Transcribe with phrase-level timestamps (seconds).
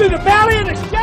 [0.00, 0.99] through the valley of the shadow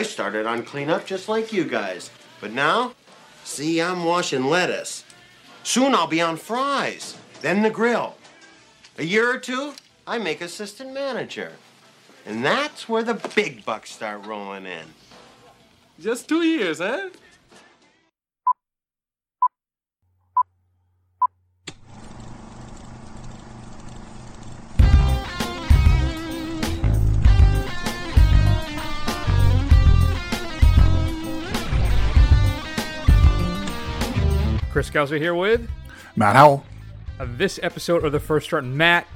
[0.00, 2.08] I started on cleanup just like you guys.
[2.40, 2.94] But now,
[3.44, 5.04] see, I'm washing lettuce.
[5.62, 8.16] Soon I'll be on fries, then the grill.
[8.96, 9.74] A year or two,
[10.06, 11.52] I make assistant manager.
[12.24, 14.86] And that's where the big bucks start rolling in.
[16.00, 17.10] Just two years, eh?
[34.70, 35.68] Chris Gauser here with
[36.16, 36.64] Matt Howell.
[37.18, 38.76] uh, this episode of the First Run.
[38.76, 39.06] Matt,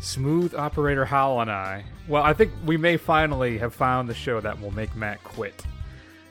[0.00, 1.84] Smooth Operator Howell, and I.
[2.08, 5.64] Well, I think we may finally have found the show that will make Matt quit.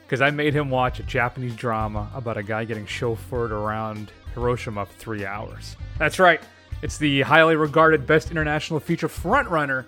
[0.04, 4.86] Because I made him watch a Japanese drama about a guy getting chauffeured around Hiroshima
[4.86, 5.76] for three hours.
[5.98, 6.40] That's right.
[6.82, 9.84] It's the highly regarded best international feature frontrunner,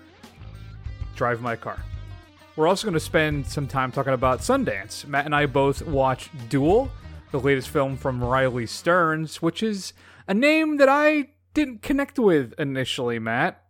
[1.15, 1.79] Drive My Car.
[2.55, 5.05] We're also going to spend some time talking about Sundance.
[5.05, 6.91] Matt and I both watched Dual,
[7.31, 9.93] the latest film from Riley Stearns, which is
[10.27, 13.63] a name that I didn't connect with initially, Matt.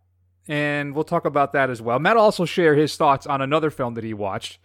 [0.48, 1.98] And we'll talk about that as well.
[1.98, 4.58] Matt also share his thoughts on another film that he watched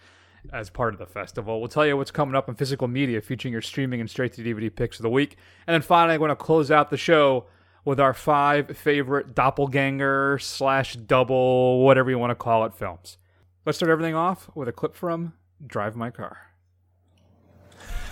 [0.54, 1.60] as part of the festival.
[1.60, 4.42] We'll tell you what's coming up in physical media featuring your streaming and straight to
[4.42, 5.38] DVD picks of the week.
[5.68, 7.46] And then finally, I'm going to close out the show
[7.84, 13.18] with our five favorite doppelganger slash double, whatever you want to call it, films.
[13.66, 15.34] Let's start everything off with a clip from
[15.66, 16.38] Drive My Car.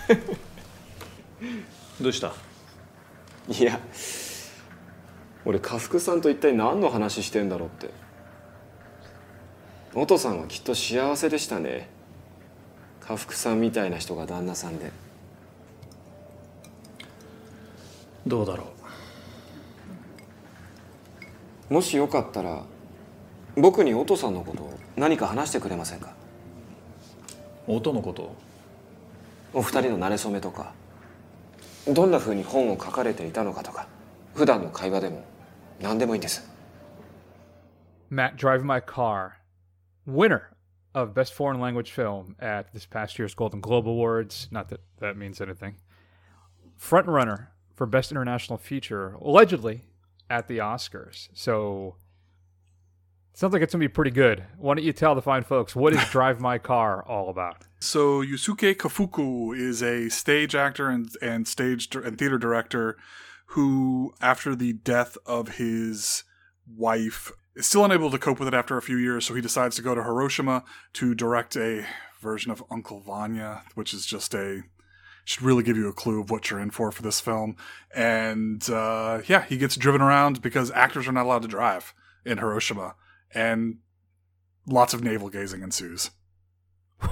[2.00, 2.32] どうした？
[3.48, 3.78] いや
[5.44, 7.90] 俺家福さんと一体何の話してんだろうって。
[9.94, 11.88] 音さんはきっと幸せでしたね。
[13.00, 14.90] 家福さんみたいな人が旦那さんで。
[18.26, 18.72] どうだろ
[21.68, 22.64] もしよかったら
[23.56, 26.14] 僕に音さんのこと何か話してくれませんか？
[27.68, 28.34] う音のこと？
[29.52, 30.72] お二人の馴れ初めとか
[31.87, 33.87] どんな風に本を書かれていたのかとか
[34.35, 35.23] 普段の会話でも
[35.81, 36.47] 何でもいいんです
[38.11, 39.33] Matt Drive My Car,
[40.07, 40.49] winner
[40.95, 44.47] of Best Foreign Language Film at this past year's Golden Globe Awards.
[44.51, 45.75] Not that that means anything.
[46.75, 49.81] Front runner for Best International Feature, allegedly
[50.29, 51.29] at the Oscars.
[51.33, 51.95] So
[53.34, 54.44] sounds like it's gonna be pretty good.
[54.58, 57.64] Why don't you tell the fine folks what is Drive My Car all about?
[57.80, 62.96] So Yusuke Kafuku is a stage actor and, and stage and theater director
[63.48, 66.24] who, after the death of his
[66.66, 69.26] wife, is still unable to cope with it after a few years.
[69.26, 71.86] So he decides to go to Hiroshima to direct a
[72.20, 74.62] version of Uncle Vanya, which is just a
[75.26, 77.56] should really give you a clue of what you're in for for this film.
[77.94, 81.94] And uh, yeah, he gets driven around because actors are not allowed to drive
[82.24, 82.94] in Hiroshima,
[83.34, 83.78] and
[84.66, 86.10] lots of navel gazing ensues.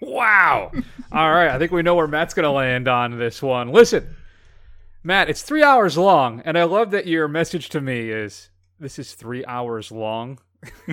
[0.00, 0.70] Wow.
[1.12, 1.48] All right.
[1.48, 3.70] I think we know where Matt's going to land on this one.
[3.70, 4.16] Listen,
[5.02, 8.98] Matt, it's three hours long, and I love that your message to me is this
[8.98, 10.38] is three hours long.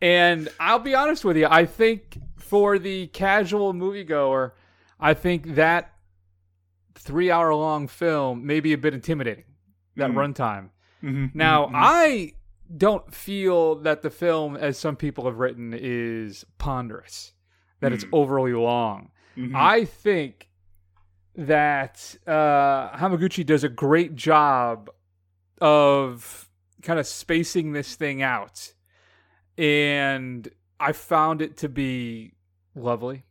[0.00, 4.52] and I'll be honest with you, I think for the casual moviegoer,
[4.98, 5.92] I think that
[6.94, 9.44] three hour long film may be a bit intimidating,
[9.96, 10.18] that mm-hmm.
[10.18, 10.70] runtime.
[11.02, 11.84] Mm-hmm, now, mm-hmm, mm-hmm.
[11.84, 12.32] I
[12.76, 17.32] don't feel that the film, as some people have written, is ponderous,
[17.80, 18.10] that it's mm.
[18.12, 19.10] overly long.
[19.54, 20.48] I think
[21.34, 24.88] that uh, Hamaguchi does a great job
[25.60, 26.48] of
[26.82, 28.72] kind of spacing this thing out.
[29.58, 30.48] And
[30.80, 32.32] I found it to be
[32.74, 33.24] lovely.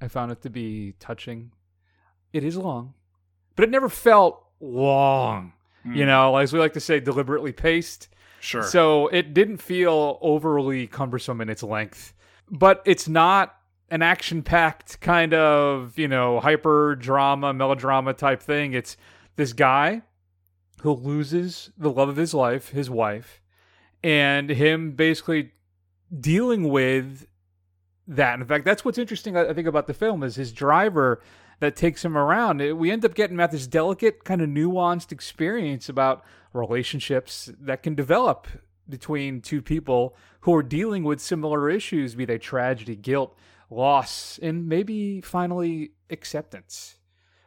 [0.00, 1.52] I found it to be touching.
[2.32, 2.94] It is long,
[3.56, 5.52] but it never felt long.
[5.86, 5.96] Mm.
[5.96, 8.08] You know, as we like to say, deliberately paced.
[8.40, 8.62] Sure.
[8.62, 12.12] So it didn't feel overly cumbersome in its length,
[12.50, 13.54] but it's not
[13.88, 18.72] an action packed kind of, you know, hyper drama, melodrama type thing.
[18.72, 18.96] It's
[19.36, 20.02] this guy
[20.80, 23.40] who loses the love of his life, his wife,
[24.02, 25.52] and him basically
[26.18, 27.28] dealing with
[28.06, 28.40] that.
[28.40, 29.36] In fact, that's what's interesting.
[29.36, 31.22] I think about the film is his driver
[31.60, 32.58] that takes him around.
[32.76, 37.94] We end up getting at this delicate, kind of nuanced experience about relationships that can
[37.94, 38.48] develop
[38.88, 43.36] between two people who are dealing with similar issues, be they tragedy, guilt,
[43.70, 46.96] loss, and maybe finally acceptance.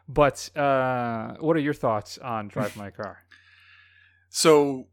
[0.08, 3.19] But uh, what are your thoughts on Drive My Car?
[4.28, 4.88] So,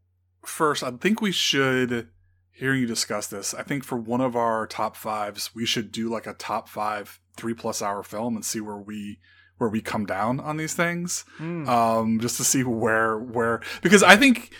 [0.45, 2.07] first, I think we should,
[2.53, 6.09] hearing you discuss this, I think for one of our top fives, we should do
[6.09, 9.19] like a top five three plus hour film and see where we
[9.57, 11.25] where we come down on these things,
[11.67, 14.53] um, just to see where where because I think,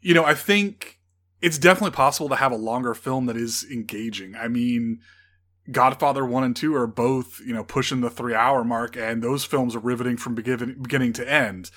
[0.00, 1.00] you know, I think
[1.40, 4.34] it's definitely possible to have a longer film that is engaging.
[4.36, 5.00] I mean.
[5.70, 9.46] Godfather 1 and 2 are both, you know, pushing the 3 hour mark and those
[9.46, 11.70] films are riveting from beginning beginning to end.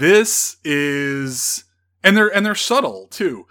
[0.00, 1.62] This is
[2.02, 3.46] and they're and they're subtle too.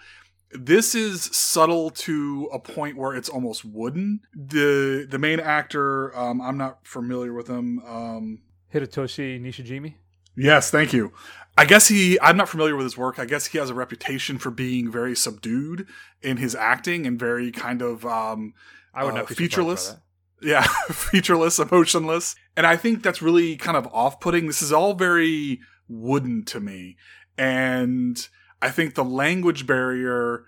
[0.51, 4.21] This is subtle to a point where it's almost wooden.
[4.33, 7.79] The the main actor, um, I'm not familiar with him.
[7.85, 8.39] Um,
[8.73, 9.95] Hidetoshi Nishijima?
[10.35, 11.11] Yes, thank you.
[11.57, 13.17] I guess he, I'm not familiar with his work.
[13.17, 15.87] I guess he has a reputation for being very subdued
[16.21, 18.53] in his acting and very kind of um,
[18.93, 19.95] I would uh, not featureless.
[20.39, 20.61] Yeah,
[20.91, 22.35] featureless, emotionless.
[22.55, 24.45] And I think that's really kind of off putting.
[24.45, 26.97] This is all very wooden to me.
[27.39, 28.27] And
[28.61, 30.45] I think the language barrier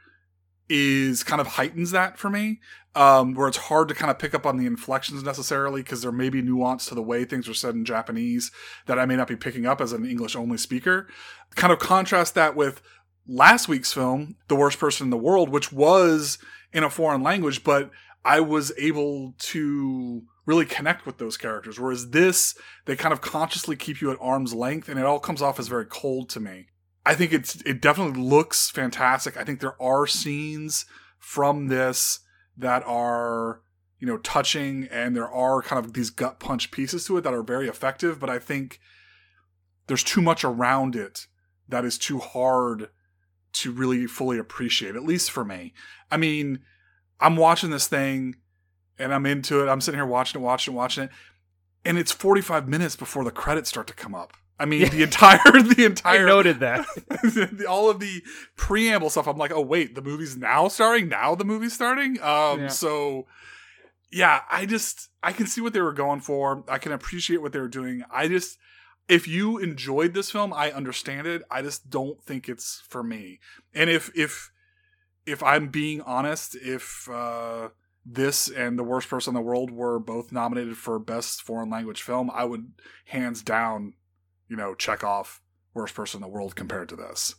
[0.69, 2.59] is kind of heightens that for me,
[2.95, 6.11] um, where it's hard to kind of pick up on the inflections necessarily because there
[6.11, 8.51] may be nuance to the way things are said in Japanese
[8.85, 11.07] that I may not be picking up as an English only speaker.
[11.55, 12.81] Kind of contrast that with
[13.27, 16.37] last week's film, The Worst Person in the World, which was
[16.71, 17.89] in a foreign language, but
[18.23, 21.79] I was able to really connect with those characters.
[21.79, 22.55] Whereas this,
[22.85, 25.67] they kind of consciously keep you at arm's length and it all comes off as
[25.67, 26.67] very cold to me.
[27.05, 29.37] I think it's it definitely looks fantastic.
[29.37, 30.85] I think there are scenes
[31.17, 32.19] from this
[32.57, 33.61] that are
[33.99, 37.33] you know touching and there are kind of these gut punch pieces to it that
[37.33, 38.79] are very effective, but I think
[39.87, 41.27] there's too much around it
[41.67, 42.89] that is too hard
[43.51, 45.73] to really fully appreciate, at least for me.
[46.11, 46.59] I mean,
[47.19, 48.35] I'm watching this thing
[48.97, 49.69] and I'm into it.
[49.69, 51.09] I'm sitting here watching it, watching it, watching it.
[51.85, 54.33] And it's 45 minutes before the credits start to come up.
[54.59, 56.85] I mean, the entire, the I entire, noted that.
[57.69, 58.21] all of the
[58.57, 59.27] preamble stuff.
[59.27, 61.07] I'm like, oh wait, the movie's now starting.
[61.09, 62.21] Now the movie's starting.
[62.21, 62.67] Um, Yeah.
[62.67, 63.25] so
[64.11, 66.63] yeah, I just I can see what they were going for.
[66.67, 68.03] I can appreciate what they were doing.
[68.11, 68.57] I just
[69.07, 71.41] if you enjoyed this film, I understand it.
[71.49, 73.39] I just don't think it's for me.
[73.73, 74.51] And if if
[75.25, 77.69] if I'm being honest, if uh
[78.05, 82.01] this and the worst person in the world were both nominated for best foreign language
[82.01, 82.71] film, I would
[83.05, 83.93] hands down,
[84.49, 85.41] you know, check off
[85.73, 87.35] worst person in the world compared to this.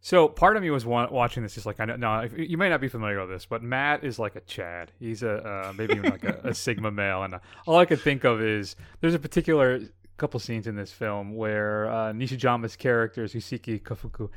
[0.00, 1.54] So part of me was watching this.
[1.54, 4.18] just like I know no, you may not be familiar with this, but Matt is
[4.18, 4.92] like a Chad.
[5.00, 8.00] He's a uh, maybe even like a, a Sigma male, and uh, all I could
[8.00, 9.80] think of is there's a particular
[10.16, 14.30] couple scenes in this film where uh, Nishijima's character Susiki Kafuku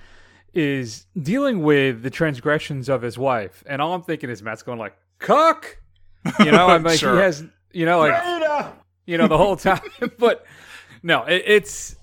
[0.54, 4.80] is dealing with the transgressions of his wife, and all I'm thinking is Matt's going
[4.80, 5.78] like "cuck,"
[6.40, 6.68] you know.
[6.68, 7.16] I'm like Sure.
[7.16, 8.74] he has, you know, like
[9.06, 9.82] you know the whole time,
[10.18, 10.46] but
[11.04, 11.96] no, it, it's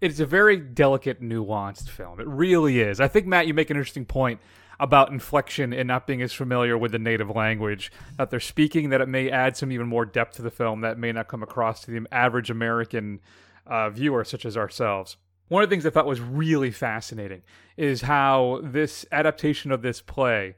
[0.00, 2.20] it's a very delicate, nuanced film.
[2.20, 3.00] It really is.
[3.00, 4.40] I think Matt, you make an interesting point
[4.80, 8.90] about inflection and not being as familiar with the native language that they're speaking.
[8.90, 11.42] That it may add some even more depth to the film that may not come
[11.42, 13.20] across to the average American
[13.66, 15.16] uh, viewer, such as ourselves.
[15.48, 17.42] One of the things I thought was really fascinating
[17.76, 20.56] is how this adaptation of this play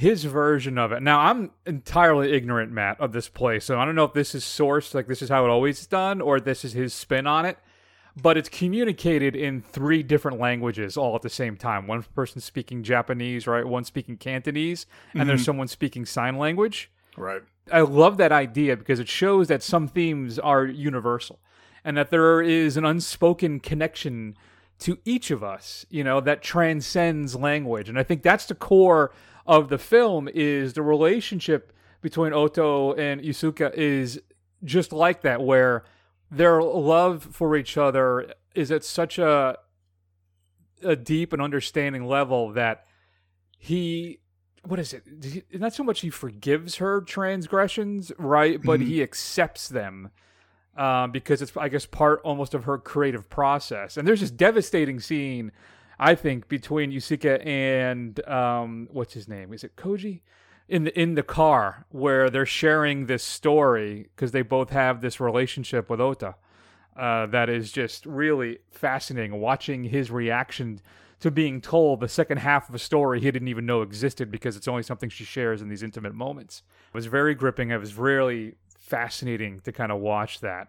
[0.00, 1.02] his version of it.
[1.02, 4.44] Now, I'm entirely ignorant, Matt, of this play, so I don't know if this is
[4.44, 7.44] sourced, like this is how it always is done, or this is his spin on
[7.44, 7.58] it.
[8.20, 11.86] But it's communicated in three different languages all at the same time.
[11.86, 13.64] One person speaking Japanese, right?
[13.64, 15.44] One speaking Cantonese, and there's mm-hmm.
[15.44, 16.90] someone speaking sign language.
[17.18, 17.42] Right.
[17.70, 21.40] I love that idea because it shows that some themes are universal
[21.84, 24.36] and that there is an unspoken connection
[24.80, 27.90] to each of us, you know, that transcends language.
[27.90, 29.12] And I think that's the core
[29.50, 34.22] of the film is the relationship between Oto and Yusuke is
[34.62, 35.82] just like that where
[36.30, 39.58] their love for each other is at such a
[40.84, 42.86] a deep and understanding level that
[43.58, 44.20] he
[44.64, 45.02] what is it?
[45.20, 50.10] He- not so much he forgives her transgressions right but he accepts them
[50.76, 53.96] um, because it's i guess part almost of her creative process.
[53.96, 55.50] And there's this devastating scene
[56.00, 60.22] i think between Yusuke and um, what's his name is it koji
[60.68, 65.20] in the in the car where they're sharing this story because they both have this
[65.20, 66.34] relationship with Oto
[66.96, 70.80] uh, that is just really fascinating watching his reaction
[71.20, 74.56] to being told the second half of a story he didn't even know existed because
[74.56, 76.62] it's only something she shares in these intimate moments.
[76.88, 77.70] It was very gripping.
[77.70, 80.68] It was really fascinating to kind of watch that.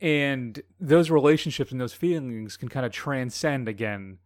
[0.00, 4.18] And those relationships and those feelings can kind of transcend again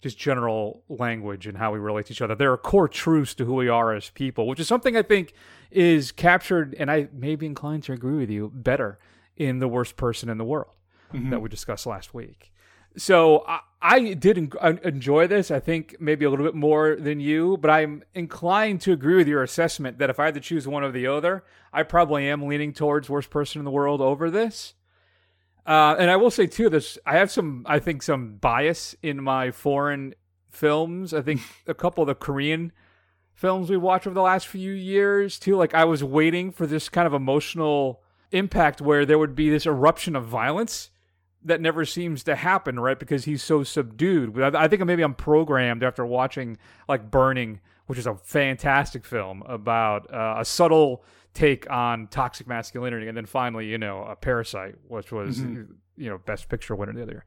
[0.00, 2.34] just general language and how we relate to each other.
[2.34, 5.32] There are core truths to who we are as people, which is something I think
[5.70, 8.98] is captured, and I may be inclined to agree with you, better
[9.36, 10.74] in The Worst Person in the World
[11.12, 11.30] mm-hmm.
[11.30, 12.52] that we discussed last week.
[12.96, 15.50] So I, I did en- en- enjoy this.
[15.50, 19.28] I think maybe a little bit more than you, but I'm inclined to agree with
[19.28, 22.46] your assessment that if I had to choose one or the other, I probably am
[22.46, 24.74] leaning towards Worst Person in the World over this.
[25.66, 29.22] Uh, and I will say too, this I have some, I think, some bias in
[29.22, 30.14] my foreign
[30.48, 31.12] films.
[31.12, 32.72] I think a couple of the Korean
[33.34, 35.56] films we watched over the last few years too.
[35.56, 39.66] Like I was waiting for this kind of emotional impact where there would be this
[39.66, 40.90] eruption of violence
[41.44, 42.98] that never seems to happen, right?
[42.98, 44.34] Because he's so subdued.
[44.34, 46.58] But I, I think maybe I'm programmed after watching
[46.88, 51.04] like Burning, which is a fantastic film about uh, a subtle
[51.36, 55.72] take on toxic masculinity, and then finally, you know, a Parasite, which was mm-hmm.
[55.96, 57.24] you know Best Picture winner the other year.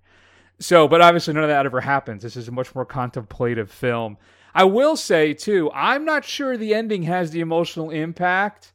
[0.60, 2.24] So, but obviously none of that ever happens.
[2.24, 4.18] This is a much more contemplative film.
[4.54, 8.74] I will say too, I'm not sure the ending has the emotional impact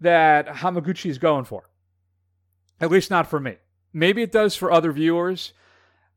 [0.00, 1.68] that Hamaguchi is going for.
[2.80, 3.56] At least not for me.
[3.92, 5.52] Maybe it does for other viewers,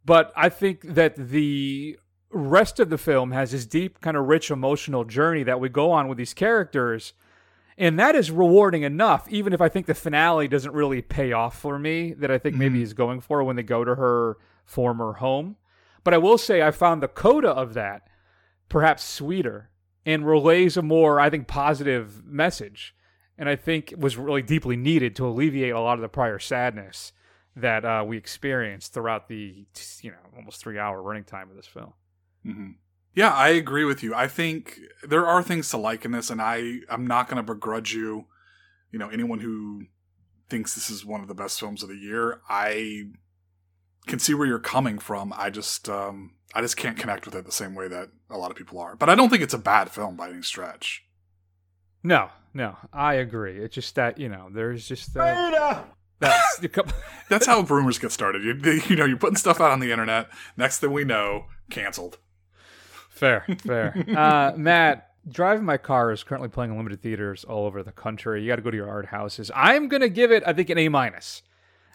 [0.06, 1.98] but I think that the
[2.32, 5.92] rest of the film has this deep, kind of rich emotional journey that we go
[5.92, 7.14] on with these characters.
[7.78, 11.60] And that is rewarding enough, even if I think the finale doesn't really pay off
[11.60, 15.14] for me, that I think maybe he's going for when they go to her former
[15.14, 15.58] home.
[16.04, 18.08] But I will say I found the coda of that
[18.70, 19.72] perhaps sweeter
[20.06, 22.96] and relays a more, I think, positive message.
[23.38, 27.12] And I think was really deeply needed to alleviate a lot of the prior sadness
[27.58, 29.66] that uh, we experienced throughout the,
[30.02, 31.94] you know, almost three hour running time of this film.
[33.16, 34.14] Yeah, I agree with you.
[34.14, 37.54] I think there are things to like in this, and I I'm not going to
[37.54, 38.26] begrudge you.
[38.92, 39.86] You know, anyone who
[40.50, 43.06] thinks this is one of the best films of the year, I
[44.06, 45.34] can see where you're coming from.
[45.36, 48.52] I just um I just can't connect with it the same way that a lot
[48.52, 48.96] of people are.
[48.96, 51.04] But I don't think it's a bad film by any stretch.
[52.04, 53.58] No, no, I agree.
[53.58, 55.36] It's just that, you know, there's just that.
[56.20, 56.94] That's couple.
[57.30, 58.44] That's how rumors get started.
[58.44, 60.30] You, you know, you're putting stuff out on the internet.
[60.56, 62.20] Next thing we know, canceled.
[63.16, 64.06] Fair, fair.
[64.16, 68.42] Uh, Matt, driving my car is currently playing in limited theaters all over the country.
[68.42, 69.50] You got to go to your art houses.
[69.56, 71.42] I'm gonna give it, I think, an A minus.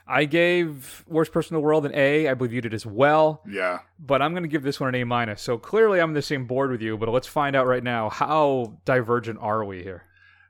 [0.06, 2.28] I gave Worst Person in the World an A.
[2.28, 3.42] I believe you did as well.
[3.48, 3.80] Yeah.
[3.98, 5.40] But I'm gonna give this one an A minus.
[5.42, 6.96] So clearly, I'm on the same board with you.
[6.96, 10.04] But let's find out right now how divergent are we here.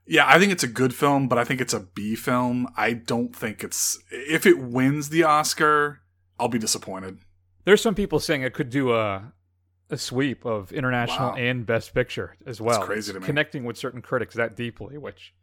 [0.07, 2.69] Yeah, I think it's a good film, but I think it's a B film.
[2.77, 6.01] I don't think it's if it wins the Oscar,
[6.39, 7.19] I'll be disappointed.
[7.65, 9.33] There's some people saying it could do a
[9.91, 11.37] a sweep of international Wow.
[11.37, 12.83] and Best Picture as well.
[12.83, 13.27] crazy to me.
[13.27, 15.35] Connecting with certain critics that deeply, which.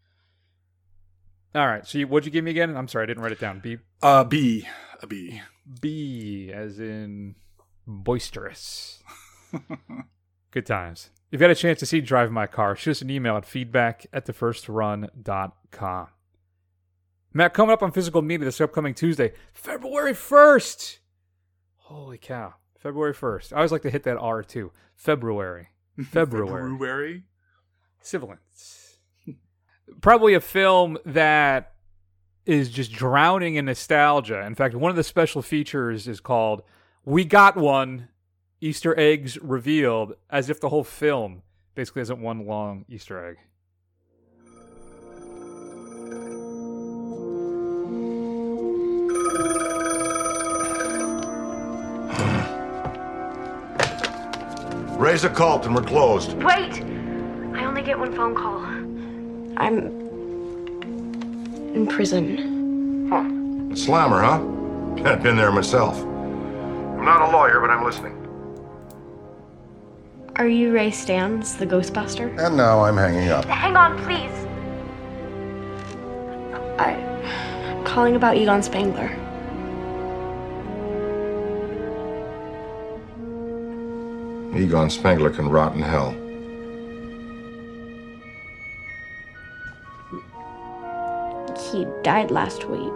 [1.56, 2.76] All right, so you, what'd you give me again?
[2.76, 3.60] I'm sorry, I didn't write it down.
[3.60, 4.68] B Uh B,
[5.02, 5.42] a B.
[5.82, 7.36] B as in
[7.86, 9.02] boisterous.
[10.52, 11.10] Good times.
[11.32, 13.46] If you had a chance to see Drive My Car, shoot us an email at
[13.46, 16.08] feedback at thefirstrun.com.
[17.34, 21.00] Matt, coming up on physical media this upcoming Tuesday, February 1st.
[21.76, 22.54] Holy cow.
[22.88, 23.52] February 1st.
[23.52, 24.72] I always like to hit that R too.
[24.96, 25.68] February.
[26.10, 26.72] February.
[26.72, 27.24] February.
[28.02, 29.00] Sibilance.
[30.00, 31.74] Probably a film that
[32.46, 34.46] is just drowning in nostalgia.
[34.46, 36.62] In fact, one of the special features is called
[37.04, 38.08] We Got One
[38.62, 41.42] Easter Eggs Revealed, as if the whole film
[41.76, 43.36] basically isn't one long Easter egg.
[54.98, 56.34] Raise a cult and we're closed.
[56.42, 56.82] Wait!
[57.54, 58.58] I only get one phone call.
[59.58, 59.78] I'm
[61.76, 63.08] in prison.
[63.08, 63.76] Huh.
[63.76, 64.42] Slammer, huh?
[65.08, 66.02] I've been there myself.
[66.02, 68.16] I'm not a lawyer, but I'm listening.
[70.38, 72.36] Are you Ray Stantz, the Ghostbuster?
[72.44, 73.46] And now I'm hanging up.
[73.46, 74.32] Hang on, please.
[76.80, 76.94] I,
[77.70, 79.16] I'm calling about Egon Spengler.
[84.58, 86.12] Egon Spengler can rot in hell.
[91.72, 92.92] He died last week.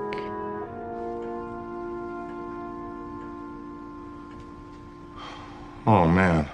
[5.86, 6.48] Oh, man.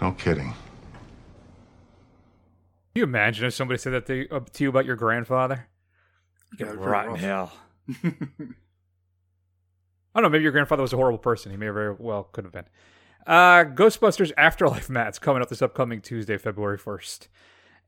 [0.00, 0.52] No kidding.
[0.52, 0.54] Can
[2.94, 5.68] you imagine if somebody said that to, uh, you about your grandfather?
[6.58, 7.20] Yeah, pretty Rotten rough.
[7.20, 7.52] hell.
[10.14, 10.32] I don't know.
[10.32, 11.50] Maybe your grandfather was a horrible person.
[11.50, 12.66] He may very well could have been.
[13.26, 17.28] Uh, Ghostbusters Afterlife Matt's coming up this upcoming Tuesday, February 1st.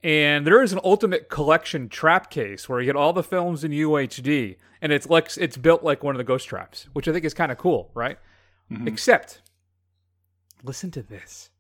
[0.05, 3.71] And there is an ultimate collection trap case where you get all the films in
[3.71, 7.25] UHD, and it's like it's built like one of the ghost traps, which I think
[7.25, 8.19] is kind of cool, right?
[8.87, 9.43] Except,
[10.65, 11.51] listen to this: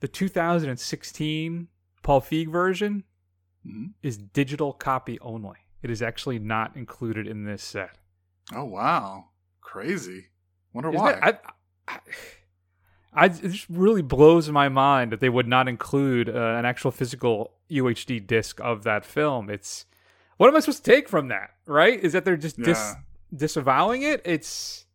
[0.00, 1.68] the 2016
[2.02, 3.04] Paul Feig version
[4.02, 5.56] is digital copy only.
[5.82, 7.98] It is actually not included in this set.
[8.54, 9.26] Oh wow,
[9.68, 10.26] crazy.
[10.72, 11.12] Wonder Isn't why.
[11.12, 11.42] that-
[11.86, 12.00] I, I,
[13.12, 16.90] I, it just really blows my mind that they would not include uh, an actual
[16.90, 19.50] physical UHD disc of that film.
[19.50, 19.86] It's
[20.36, 21.50] what am I supposed to take from that?
[21.66, 22.02] Right?
[22.02, 22.94] Is that they're just dis,
[23.34, 24.22] disavowing it?
[24.24, 24.86] It's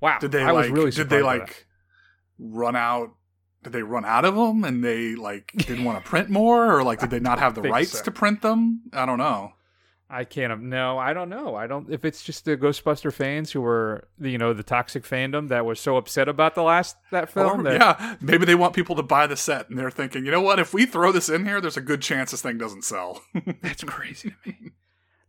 [0.00, 0.18] wow.
[0.20, 0.76] did they I was like?
[0.76, 1.66] really did they like
[2.38, 3.14] run out?
[3.64, 6.82] Did they run out of them and they like didn't want to print more, or
[6.82, 8.04] like did they not have the rights so.
[8.04, 8.82] to print them?
[8.92, 9.52] I don't know.
[10.12, 10.62] I can't.
[10.64, 11.56] No, I don't know.
[11.56, 11.90] I don't.
[11.90, 15.80] If it's just the Ghostbuster fans who were, you know, the toxic fandom that was
[15.80, 17.60] so upset about the last that film.
[17.60, 20.30] Or, that, yeah, maybe they want people to buy the set, and they're thinking, you
[20.30, 20.58] know what?
[20.58, 23.22] If we throw this in here, there's a good chance this thing doesn't sell.
[23.62, 24.72] That's crazy to me.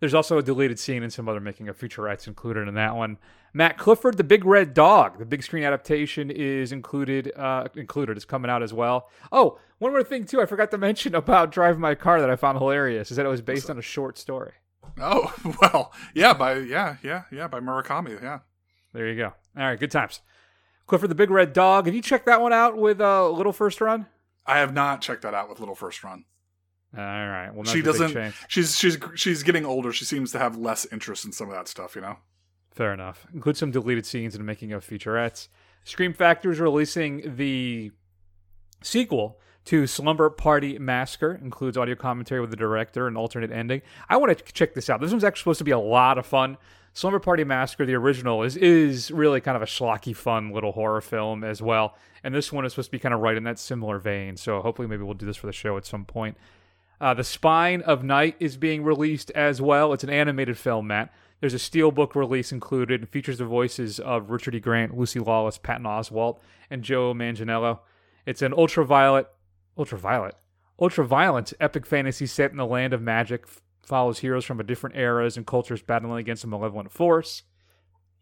[0.02, 3.18] There's also a deleted scene and some other making of featurettes included in that one.
[3.54, 7.32] Matt Clifford, the Big Red Dog, the big screen adaptation is included.
[7.38, 8.18] Uh, included.
[8.18, 9.10] It's coming out as well.
[9.32, 10.42] Oh, one more thing too.
[10.42, 13.30] I forgot to mention about Drive My Car that I found hilarious is that it
[13.30, 14.52] was based on a short story.
[15.00, 18.40] Oh well, yeah, by yeah, yeah, yeah, by Murakami, yeah.
[18.94, 19.34] There you go.
[19.58, 20.22] All right, good times.
[20.86, 21.86] Clifford the Big Red Dog.
[21.86, 24.06] Have you checked that one out with uh, Little First Run?
[24.46, 26.26] I have not checked that out with Little First Run.
[26.96, 27.50] All right.
[27.54, 28.36] Well, she that's a big doesn't.
[28.48, 29.92] She's she's she's getting older.
[29.92, 31.96] She seems to have less interest in some of that stuff.
[31.96, 32.18] You know.
[32.72, 33.26] Fair enough.
[33.34, 35.48] Include some deleted scenes and making of featurettes.
[35.84, 37.92] Scream Factory is releasing the
[38.82, 41.40] sequel to Slumber Party Massacre.
[41.42, 43.82] Includes audio commentary with the director and alternate ending.
[44.10, 45.02] I want to check this out.
[45.02, 46.58] This one's actually supposed to be a lot of fun.
[46.94, 51.02] Slumber Party Massacre, the original, is is really kind of a schlocky, fun little horror
[51.02, 51.96] film as well.
[52.24, 54.38] And this one is supposed to be kind of right in that similar vein.
[54.38, 56.38] So hopefully, maybe we'll do this for the show at some point.
[57.02, 59.92] Uh, the Spine of Night is being released as well.
[59.92, 61.12] It's an animated film, Matt.
[61.42, 64.62] There's a steelbook release included and features the voices of Richard E.
[64.62, 67.80] Grant, Lucy Lawless, Patton Oswalt, and Joe Manganiello.
[68.26, 69.28] It's an ultraviolet,
[69.78, 70.36] ultraviolet,
[70.80, 73.44] ultraviolent epic fantasy set in the land of magic.
[73.48, 77.44] F- follows heroes from a different eras and cultures battling against a malevolent force.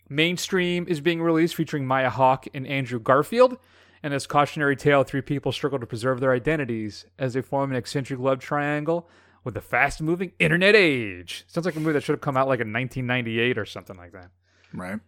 [0.09, 3.57] Mainstream is being released featuring Maya Hawke and Andrew Garfield.
[4.03, 7.77] And this cautionary tale, three people struggle to preserve their identities as they form an
[7.77, 9.07] eccentric love triangle
[9.43, 11.45] with the fast moving internet age.
[11.47, 14.11] Sounds like a movie that should have come out like in 1998 or something like
[14.13, 14.31] that.
[14.73, 14.99] Right.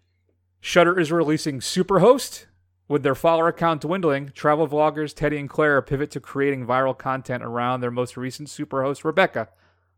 [0.62, 2.46] Shutter is releasing Superhost.
[2.88, 7.42] With their follower count dwindling, travel vloggers Teddy and Claire pivot to creating viral content
[7.42, 9.50] around their most recent Superhost, Rebecca,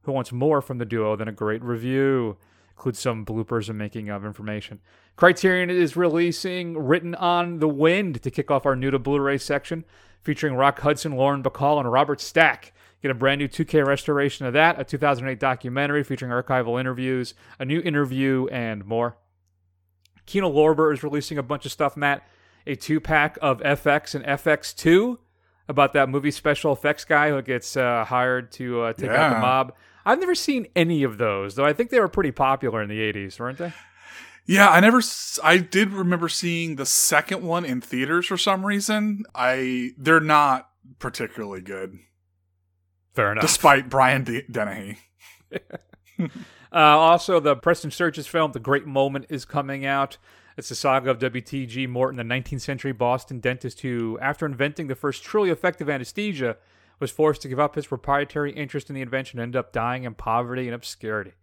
[0.04, 2.38] who wants more from the duo than a great review.
[2.70, 4.82] Includes some bloopers and making of information.
[5.16, 9.38] Criterion is releasing Written on the Wind to kick off our new to Blu ray
[9.38, 9.84] section,
[10.22, 12.74] featuring Rock Hudson, Lauren Bacall, and Robert Stack.
[13.02, 17.66] Get a brand new 2K restoration of that, a 2008 documentary featuring archival interviews, a
[17.66, 19.18] new interview, and more.
[20.26, 22.28] Kino Lorber is releasing a bunch of stuff, Matt.
[22.68, 25.18] A two pack of FX and FX2
[25.68, 29.40] about that movie special effects guy who gets uh, hired to uh, take out the
[29.40, 29.74] mob.
[30.06, 33.00] I've never seen any of those, though I think they were pretty popular in the
[33.00, 33.74] 80s, weren't they?
[34.48, 35.02] Yeah, I never.
[35.44, 39.24] I did remember seeing the second one in theaters for some reason.
[39.34, 41.98] I they're not particularly good,
[43.16, 43.42] Fair enough.
[43.42, 45.00] despite Brian D- Dennehy.
[46.74, 50.18] Uh, also, the Preston Sturges film, The Great Moment, is coming out.
[50.58, 51.86] It's the saga of W.T.G.
[51.88, 56.56] Morton, the 19th century Boston dentist who, after inventing the first truly effective anesthesia,
[57.00, 60.06] was forced to give up his proprietary interest in the invention and ended up dying
[60.06, 61.34] in poverty and obscurity.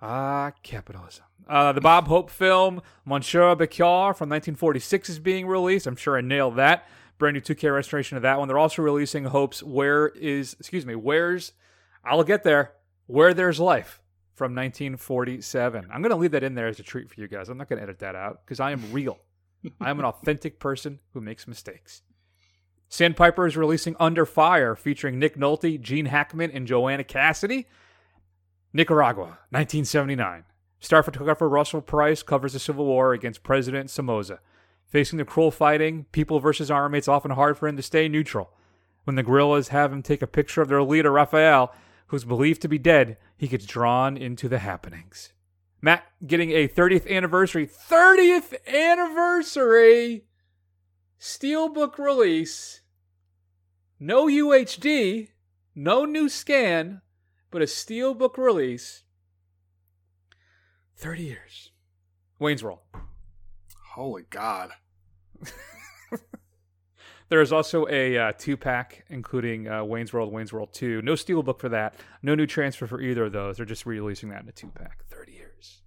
[0.00, 1.24] Ah, capitalism.
[1.46, 5.86] Uh, the Bob Hope film, Monsieur Becard from 1946 is being released.
[5.86, 6.86] I'm sure I nailed that.
[7.18, 8.48] Brand new 2K restoration of that one.
[8.48, 11.52] They're also releasing Hope's Where is, excuse me, Where's,
[12.04, 12.72] I'll get there,
[13.06, 14.00] Where There's Life
[14.38, 15.88] from 1947.
[15.92, 17.48] I'm going to leave that in there as a treat for you guys.
[17.48, 19.18] I'm not going to edit that out because I am real.
[19.80, 22.02] I am an authentic person who makes mistakes.
[22.88, 27.66] Sandpiper is releasing Under Fire featuring Nick Nolte, Gene Hackman, and Joanna Cassidy.
[28.72, 30.44] Nicaragua, 1979.
[30.80, 34.38] Star photographer Russell Price covers the civil war against President Somoza.
[34.86, 38.50] Facing the cruel fighting, people versus army, it's often hard for him to stay neutral.
[39.04, 41.74] When the guerrillas have him take a picture of their leader, Rafael,
[42.08, 45.32] who's believed to be dead, he gets drawn into the happenings.
[45.80, 50.24] Matt getting a 30th anniversary, 30th anniversary
[51.20, 52.80] Steelbook release.
[54.00, 55.28] No UHD,
[55.74, 57.02] no new scan,
[57.50, 59.02] but a Steelbook release.
[60.96, 61.70] 30 years.
[62.38, 62.80] Wayne's World.
[63.94, 64.70] Holy God.
[67.28, 71.02] There is also a uh, two pack, including uh, Wayne's World, Wayne's World 2.
[71.02, 71.94] No steelbook for that.
[72.22, 73.58] No new transfer for either of those.
[73.58, 75.04] They're just re releasing that in a two pack.
[75.10, 75.82] 30 years.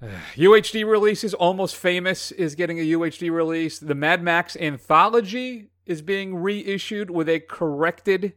[0.36, 1.34] UHD releases.
[1.34, 3.80] Almost Famous is getting a UHD release.
[3.80, 8.34] The Mad Max Anthology is being reissued with a corrected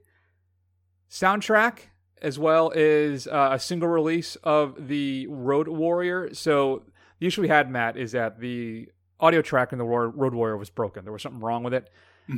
[1.10, 1.80] soundtrack,
[2.22, 6.34] as well as uh, a single release of the Road Warrior.
[6.34, 6.84] So
[7.20, 8.90] the issue we had, Matt, is that the
[9.20, 11.04] audio track in the Road Warrior was broken.
[11.04, 11.90] There was something wrong with it.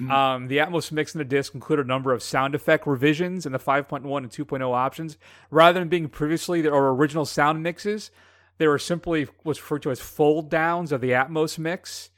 [0.09, 3.51] Um, the Atmos mix in the disc included a number of sound effect revisions in
[3.51, 5.17] the 5.1 and 2.0 options.
[5.49, 8.09] Rather than being previously their original sound mixes,
[8.57, 12.09] they were simply what's referred to as fold downs of the Atmos mix.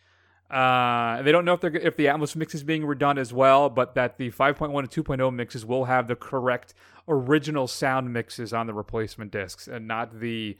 [0.52, 3.69] Uh, they don't know if they're if the Atmos mix is being redone as well,
[3.69, 6.76] but that the 5.1 and 2.0 mixes will have the correct
[7.08, 10.56] original sound mixes on the replacement discs, and not the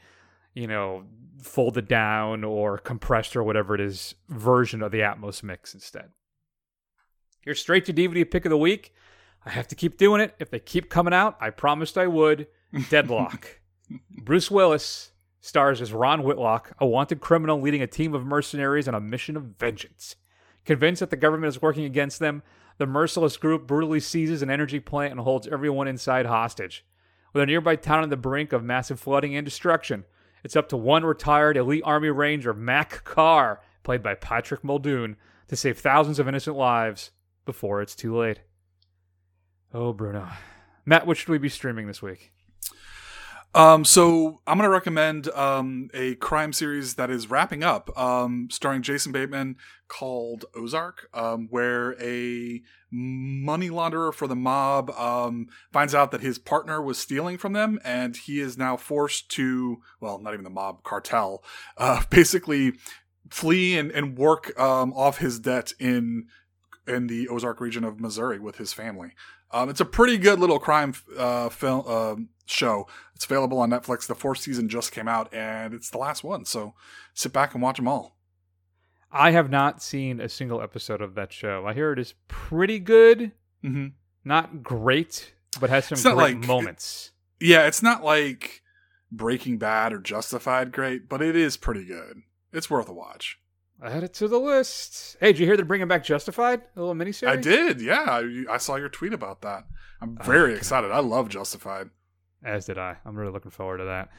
[0.54, 1.04] you know
[1.42, 6.10] folded down or compressed or whatever it is version of the Atmos mix instead.
[7.44, 8.94] Your straight to DVD pick of the week.
[9.44, 10.34] I have to keep doing it.
[10.38, 12.46] If they keep coming out, I promised I would.
[12.88, 13.60] Deadlock.
[14.10, 18.94] Bruce Willis stars as Ron Whitlock, a wanted criminal leading a team of mercenaries on
[18.94, 20.16] a mission of vengeance.
[20.64, 22.42] Convinced that the government is working against them,
[22.78, 26.86] the merciless group brutally seizes an energy plant and holds everyone inside hostage.
[27.34, 30.04] With a nearby town on the brink of massive flooding and destruction,
[30.44, 35.16] it's up to one retired elite Army Ranger, Mac Carr, played by Patrick Muldoon,
[35.48, 37.10] to save thousands of innocent lives
[37.46, 38.40] before it's too late.
[39.72, 40.28] Oh, Bruno.
[40.84, 42.33] Matt, what should we be streaming this week?
[43.54, 48.48] Um, so I'm going to recommend um, a crime series that is wrapping up, um,
[48.50, 55.94] starring Jason Bateman, called Ozark, um, where a money launderer for the mob um, finds
[55.94, 60.18] out that his partner was stealing from them, and he is now forced to, well,
[60.18, 61.44] not even the mob cartel,
[61.78, 62.72] uh, basically
[63.30, 66.26] flee and, and work um, off his debt in
[66.86, 69.12] in the Ozark region of Missouri with his family.
[69.50, 72.86] Um, it's a pretty good little crime uh, film show.
[73.14, 74.06] It's available on Netflix.
[74.06, 76.44] The fourth season just came out, and it's the last one.
[76.44, 76.74] So
[77.14, 78.16] sit back and watch them all.
[79.12, 81.64] I have not seen a single episode of that show.
[81.66, 83.32] I hear it is pretty good,
[83.64, 83.86] Mm-hmm.
[84.24, 87.12] not great, but has some great like- moments.
[87.40, 88.62] Yeah, it's not like
[89.12, 92.22] Breaking Bad or Justified great, but it is pretty good.
[92.52, 93.38] It's worth a watch.
[93.82, 95.16] Add it to the list.
[95.20, 96.62] Hey, did you hear they're bringing back Justified?
[96.76, 97.28] A little miniseries?
[97.28, 98.04] I did, yeah.
[98.08, 99.64] I, I saw your tweet about that.
[100.00, 100.90] I'm very excited.
[100.90, 101.90] I love Justified.
[102.44, 102.96] As did I.
[103.04, 104.10] I'm really looking forward to that.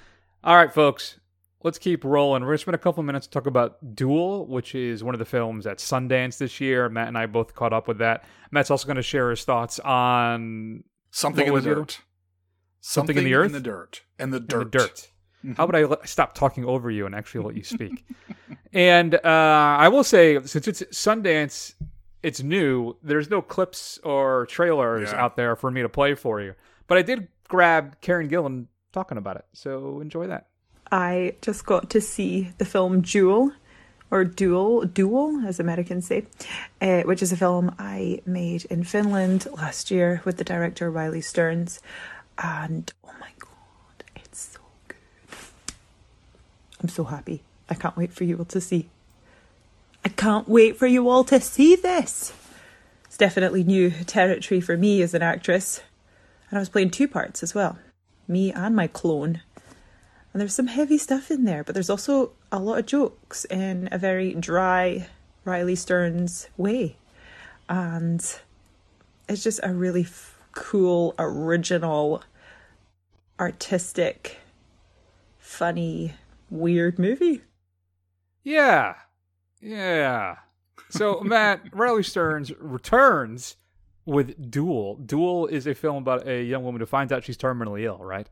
[0.43, 1.19] All right, folks,
[1.63, 2.41] let's keep rolling.
[2.41, 5.19] We're going to spend a couple minutes to talk about Dual, which is one of
[5.19, 6.89] the films at Sundance this year.
[6.89, 8.23] Matt and I both caught up with that.
[8.51, 12.01] Matt's also going to share his thoughts on Something in the dirt.
[12.81, 13.47] Something in the earth?
[13.47, 14.01] In the dirt.
[14.19, 14.71] And the dirt.
[14.71, 15.11] the dirt.
[15.43, 15.53] Mm-hmm.
[15.53, 18.05] How would I let, stop talking over you and actually let you speak?
[18.73, 21.75] and uh, I will say, since it's Sundance,
[22.23, 22.95] it's new.
[23.03, 25.23] There's no clips or trailers Yeah.
[25.23, 26.53] out there for me to play for you.
[26.87, 30.47] But I did grab Karen Gillan talking about it, so enjoy that.
[30.91, 33.51] I just got to see the film Jewel,
[34.11, 36.25] or Duel, Duel, as Americans say,
[36.79, 41.21] uh, which is a film I made in Finland last year with the director Riley
[41.21, 41.81] Stearns.
[42.37, 44.97] And oh my god, it's so good.
[46.81, 47.43] I'm so happy.
[47.69, 48.89] I can't wait for you all to see.
[50.03, 52.31] I can't wait for you all to see this.
[53.05, 55.81] It's definitely new territory for me as an actress.
[56.55, 57.77] And I was playing two parts as well
[58.29, 59.41] me and my clone.
[60.31, 63.89] And there's some heavy stuff in there, but there's also a lot of jokes in
[63.91, 65.09] a very dry
[65.43, 66.95] Riley Stearns way.
[67.67, 68.21] And
[69.27, 72.23] it's just a really f- cool, original,
[73.37, 74.37] artistic,
[75.37, 76.13] funny,
[76.49, 77.41] weird movie.
[78.45, 78.95] Yeah.
[79.59, 80.37] Yeah.
[80.89, 83.57] So, Matt, Riley Stearns returns
[84.05, 84.95] with Dual.
[84.97, 88.29] Dual is a film about a young woman who finds out she's terminally ill, right?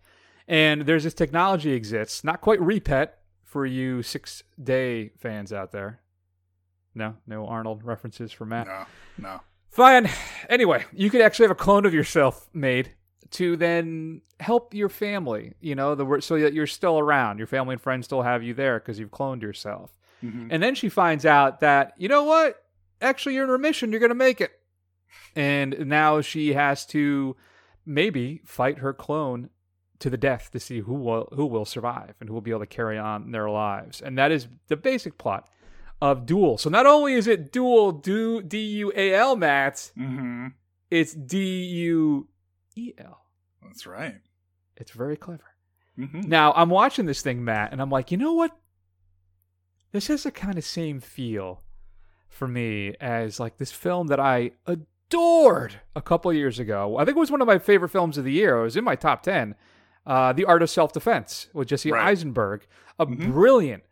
[0.48, 3.10] And there's this technology exists, not quite RePet
[3.44, 6.02] for you six day fans out there.
[6.96, 8.68] No, no Arnold references for Matt.
[8.68, 8.86] No,
[9.18, 9.42] no.
[9.70, 10.10] Fine.
[10.50, 12.92] Anyway, you could actually have a clone of yourself made
[13.32, 17.40] to then help your family, you know, the so that you're still around.
[17.40, 19.92] Your family and friends still have you there because you've cloned yourself.
[20.24, 20.50] Mm-hmm.
[20.52, 22.64] And then she finds out that, you know what?
[23.02, 23.92] Actually, you're in remission.
[23.92, 24.52] You're going to make it.
[25.36, 27.36] And now she has to
[27.86, 29.50] maybe fight her clone
[30.00, 32.60] to the death to see who will who will survive and who will be able
[32.62, 34.02] to carry on their lives.
[34.02, 35.50] And that is the basic plot
[36.02, 36.58] of Duel.
[36.58, 40.48] So not only is it Dual do D U A L Matt, Mm-hmm.
[40.92, 42.28] it's D U
[42.76, 43.26] E L.
[43.62, 44.20] That's right.
[44.76, 45.46] It's very clever.
[45.98, 46.26] Mhm.
[46.26, 48.52] Now I'm watching this thing, Matt, and I'm like, you know what?
[49.92, 51.62] This has a kind of same feel
[52.28, 54.52] for me as like this film that I
[55.14, 56.98] adored a couple years ago.
[56.98, 58.58] I think it was one of my favorite films of the year.
[58.58, 59.56] It was in my top ten.
[60.06, 62.08] Uh, the Art of Self Defense with Jesse Right.
[62.08, 62.66] Eisenberg,
[63.00, 63.84] a brilliant,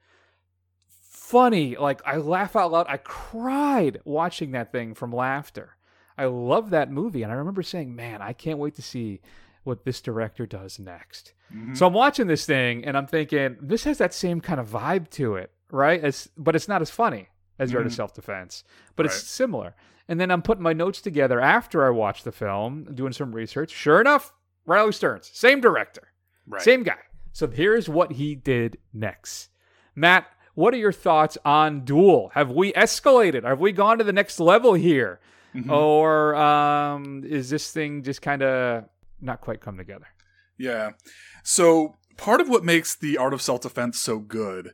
[0.90, 1.76] funny.
[1.78, 2.86] Like I laugh out loud.
[2.90, 5.78] I cried watching that thing from laughter.
[6.18, 9.22] I love that movie, and I remember saying, "Man, I can't wait to see
[9.64, 11.34] what this director does next."
[11.74, 15.10] So I'm watching this thing, and I'm thinking, this has that same kind of vibe
[15.12, 16.02] to it, right?
[16.02, 17.28] As but it's not as funny
[17.60, 17.96] as The Art of Mhm.
[17.96, 18.64] Self Defense,
[18.96, 19.76] but it's similar.
[20.12, 23.72] And then I'm putting my notes together after I watch the film, doing some research.
[23.72, 24.34] Sure enough,
[24.66, 26.10] Riley Stearns, same director,
[26.46, 26.62] Right.
[26.62, 26.98] same guy.
[27.32, 29.52] So here's what he did next.
[29.96, 32.30] Matt, what are your thoughts on Dual?
[32.34, 33.46] Have we escalated?
[33.46, 35.22] Have we gone to the next level here?
[35.56, 35.72] Mhm.
[35.72, 38.84] Or um, is this thing just kind of
[39.22, 40.08] not quite come together?
[40.58, 40.92] Yeah.
[41.44, 44.74] So part of what makes the art of self defense so good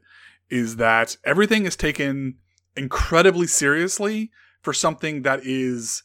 [0.50, 2.39] is that everything is taken
[2.76, 6.03] incredibly seriously for something that is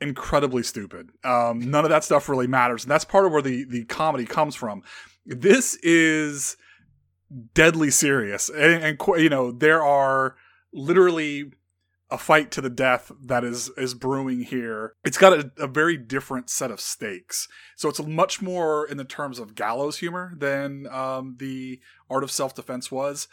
[0.00, 1.10] incredibly stupid.
[1.24, 4.24] Um, none of that stuff really matters, and that's part of where the the comedy
[4.24, 4.82] comes from.
[5.26, 6.56] This is
[7.54, 10.36] deadly serious, and, and you know there are
[10.72, 11.52] literally
[12.10, 14.94] a fight to the death that is is brewing here.
[15.04, 17.48] It's got a, a very different set of stakes.
[17.76, 22.30] So it's much more in the terms of gallows humor than um, the art of
[22.30, 23.28] self defense was.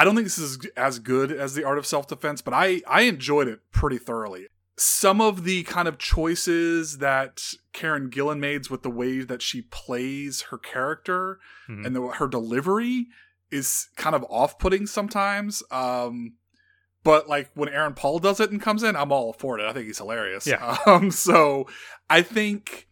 [0.00, 2.82] I don't think this is as good as the art of self defense, but I
[2.86, 4.46] I enjoyed it pretty thoroughly.
[4.76, 9.62] Some of the kind of choices that Karen Gillan made with the way that she
[9.62, 11.84] plays her character Mhm.
[11.86, 13.08] and the, her delivery
[13.50, 15.62] is kind of off putting sometimes.
[15.72, 16.34] Um,
[17.02, 19.64] but like when Aaron Paul does it and comes in, I'm all for it.
[19.64, 20.46] I think he's hilarious.
[20.46, 20.76] Yeah.
[20.86, 21.66] Um, so
[22.08, 22.86] I think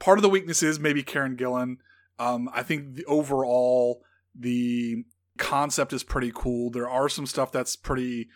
[0.00, 1.76] part of the weakness is maybe Karen Gillan.
[2.18, 4.02] Um, I think the overall
[4.34, 5.04] the
[5.40, 6.70] concept is pretty cool.
[6.70, 8.28] There are some stuff that's pretty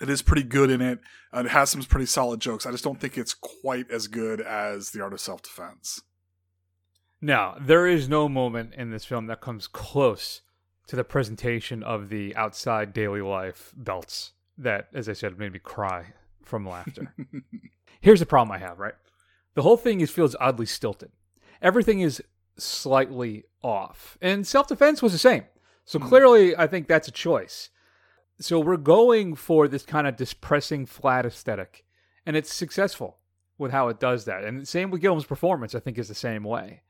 [0.00, 1.00] it is pretty good in it.
[1.34, 2.66] Uh, it has some pretty solid jokes.
[2.66, 6.00] I just don't think it's quite as good as The Art of Self Defense.
[7.20, 10.40] No, there is no moment in this film that comes close
[10.88, 15.60] to the presentation of the outside daily life belts that, as I said, made me
[15.60, 17.14] cry from laughter.
[18.00, 18.94] Here's the problem I have, right?
[19.54, 21.12] The whole thing is feels oddly stilted.
[21.60, 22.20] Everything is
[22.56, 24.18] slightly off.
[24.20, 25.44] And self defense was the same.
[25.84, 26.06] So hmm.
[26.06, 27.70] clearly, I think that's a choice.
[28.40, 31.84] So we're going for this kind of depressing, flat aesthetic.
[32.26, 33.18] And it's successful
[33.58, 34.44] with how it does that.
[34.44, 36.82] And the same with Gillan's performance, I think, is the same way.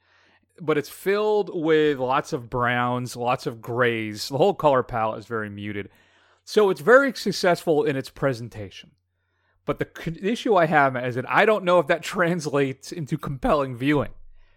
[0.60, 4.28] But it's filled with lots of browns, lots of grays.
[4.28, 5.88] The whole color palette is very muted.
[6.44, 8.92] So it's very successful in its presentation.
[9.64, 13.76] But the issue I have is that I don't know if that translates into compelling
[13.76, 14.10] viewing.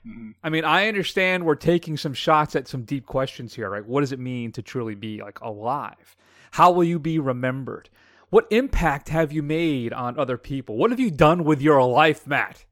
[0.08, 0.32] Mm-hmm.
[0.44, 3.86] I mean, I understand we're taking some shots at some deep questions here, right?
[3.86, 6.16] What does it mean to truly be like alive?
[6.52, 7.90] How will you be remembered?
[8.30, 10.78] What impact have you made on other people?
[10.78, 12.66] What have you done with your life, Matt?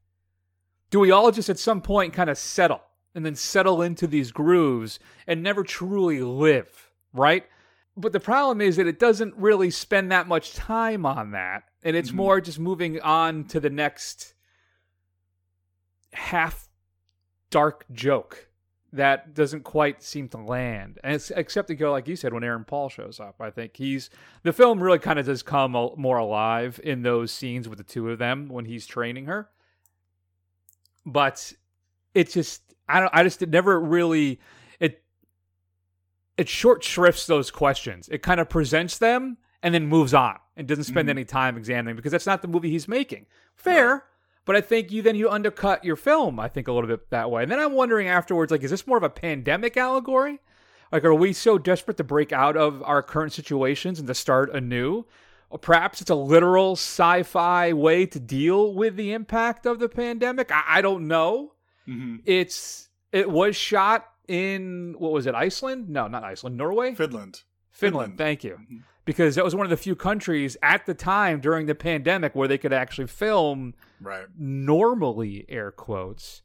[0.90, 2.82] Do we all just at some point kind of settle
[3.16, 7.46] and then settle into these grooves and never truly live, right?
[7.96, 11.64] But the problem is that it doesn't really spend that much time on that.
[11.84, 12.18] And it's mm-hmm.
[12.18, 14.34] more just moving on to the next
[16.14, 16.70] half
[17.54, 18.48] dark joke
[18.92, 21.00] that doesn't quite seem to land.
[21.04, 23.76] And it's, except to go, like you said, when Aaron Paul shows up, I think
[23.78, 24.10] he's
[24.44, 27.84] the film really kind of does come a, more alive in those scenes with the
[27.84, 29.50] two of them when he's training her.
[31.06, 31.54] But
[32.14, 34.40] it just, I don't, I just it never really,
[34.80, 35.04] it,
[36.38, 38.08] it short shrifts those questions.
[38.10, 41.12] It kind of presents them and then moves on and doesn't spend Mhm.
[41.12, 43.26] any time examining because that's not the movie he's making.
[43.56, 44.06] Fair.
[44.46, 47.32] But I think you then you undercut your film, I think, a little bit that
[47.32, 47.44] way.
[47.44, 50.40] And then I'm wondering afterwards, like, is this more of a pandemic allegory?
[50.92, 54.54] Like, are we so desperate to break out of our current situations and to start
[54.54, 55.06] anew?
[55.50, 59.88] Or perhaps it's a literal sci fi way to deal with the impact of the
[59.90, 60.52] pandemic.
[60.52, 61.54] I, I don't know.
[61.88, 62.22] Mhm.
[62.26, 65.90] It's it was shot in what was it, Iceland?
[65.90, 66.96] No, not Iceland, Norway?
[66.96, 67.44] Finland.
[67.72, 68.58] Finland, thank you.
[69.06, 72.48] Because that was one of the few countries at the time during the pandemic where
[72.48, 74.28] they could actually film Right.
[74.38, 76.42] normally, air quotes.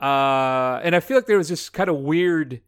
[0.00, 2.60] Uh, and I feel like there was this kind of weird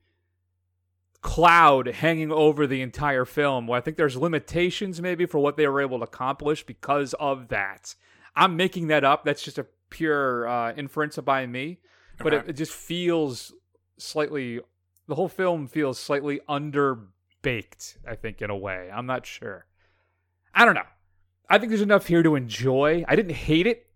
[1.22, 5.66] cloud hanging over the entire film where I think there's limitations maybe for what they
[5.68, 7.94] were able to accomplish because of that.
[8.34, 9.24] I'm making that up.
[9.24, 11.80] That's just a pure uh, inference by me.
[12.18, 12.50] But it, Okay.
[12.50, 13.52] it just feels
[13.98, 14.60] slightly,
[15.08, 16.40] the whole film feels slightly
[17.42, 18.90] underbaked, I think, in a way.
[18.92, 19.66] I'm not sure.
[20.54, 20.82] I don't know.
[21.48, 23.04] I think there's enough here to enjoy.
[23.08, 23.86] I didn't hate it.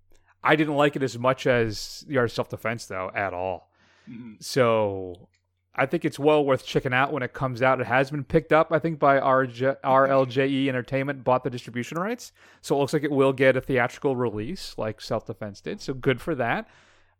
[0.42, 3.70] I didn't like it as much as The Art of Self Defense, though, at all.
[4.09, 4.42] Mhm.
[4.42, 5.28] So
[5.74, 7.80] I think it's well worth checking out when it comes out.
[7.80, 11.98] It has been picked up, I think, by RJ, RLJE E Entertainment, bought the distribution
[11.98, 12.33] rights.
[12.61, 15.80] So it looks like it will get a theatrical release like Self Defense did.
[15.80, 16.68] So good for that.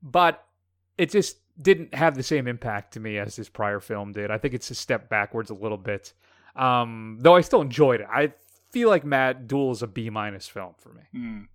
[0.03, 0.47] But
[0.99, 4.31] it just didn't have the same impact to me as this prior film did.
[4.31, 6.13] I think it's a step backwards a little bit.
[6.57, 8.07] Um, though I still enjoyed it.
[8.13, 8.33] I
[8.71, 11.03] feel like Matt Dual is a B minus film for me.
[11.15, 11.47] Mm.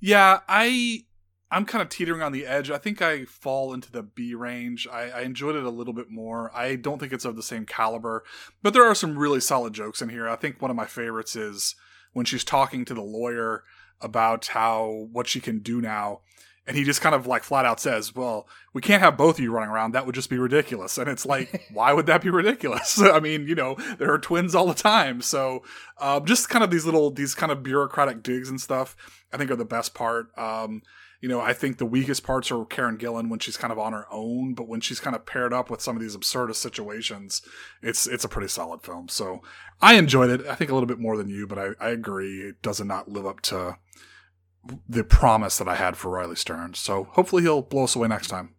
[0.00, 1.04] Yeah, I
[1.50, 2.70] I'm kind of teetering on the edge.
[2.70, 4.88] I think I fall into the B range.
[4.90, 6.50] I, I enjoyed it a little bit more.
[6.54, 8.24] I don't think it's of the same caliber,
[8.62, 10.28] but there are some really solid jokes in here.
[10.28, 11.76] I think one of my favorites is
[12.12, 13.62] when she's talking to the lawyer
[14.00, 16.20] about how what she can do now.
[16.66, 19.40] And he just kind of like flat out says, Well, we can't have both of
[19.40, 19.92] you running around.
[19.92, 20.98] That would just be ridiculous.
[20.98, 23.00] And it's like, why would that be ridiculous?
[23.00, 25.22] I mean, you know, there are twins all the time.
[25.22, 25.62] So
[26.00, 28.96] um, just kind of these little, these kind of bureaucratic digs and stuff,
[29.32, 30.36] I think are the best part.
[30.36, 30.82] Um,
[31.20, 33.92] you know, I think the weakest parts are Karen Gillan when she's kind of on
[33.92, 37.42] her own, but when she's kind of paired up with some of these absurdist situations,
[37.82, 39.08] it's it's a pretty solid film.
[39.08, 39.42] So
[39.80, 40.46] I enjoyed it.
[40.46, 43.10] I think a little bit more than you, but I, I agree it does not
[43.10, 43.78] live up to
[44.88, 46.78] the promise that I had for Riley Stearns.
[46.78, 48.54] So hopefully he'll blow us away next time.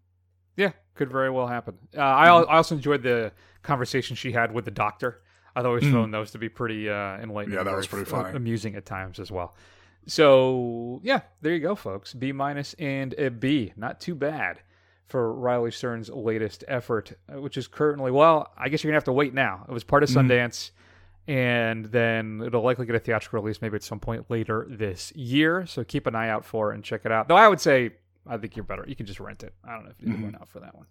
[0.56, 1.76] Yeah, could very well happen.
[1.96, 3.32] Uh, I, al- I also enjoyed the
[3.64, 5.22] conversation she had with the doctor.
[5.56, 5.92] I've always Mm.
[5.94, 7.58] found those to be pretty uh, enlightening.
[7.58, 8.36] Yeah, that was pretty funny.
[8.36, 9.56] amusing at times as well.
[10.08, 12.14] So yeah, there you go, folks.
[12.14, 14.60] B minus and a B, not too bad
[15.08, 18.52] for Riley Stearns' latest effort, uh, which is currently well.
[18.58, 19.66] I guess you're gonna have to wait now.
[19.68, 20.28] It was part of Mhm.
[20.28, 20.72] Sundance,
[21.28, 25.66] and then it'll likely get a theatrical release maybe at some point later this year.
[25.66, 27.28] So keep an eye out for it and check it out.
[27.28, 27.92] Though I would say
[28.30, 28.84] I think you're better.
[28.88, 29.54] You can just rent it.
[29.64, 30.24] I don't know if you Mhm.
[30.24, 30.88] went out for that one.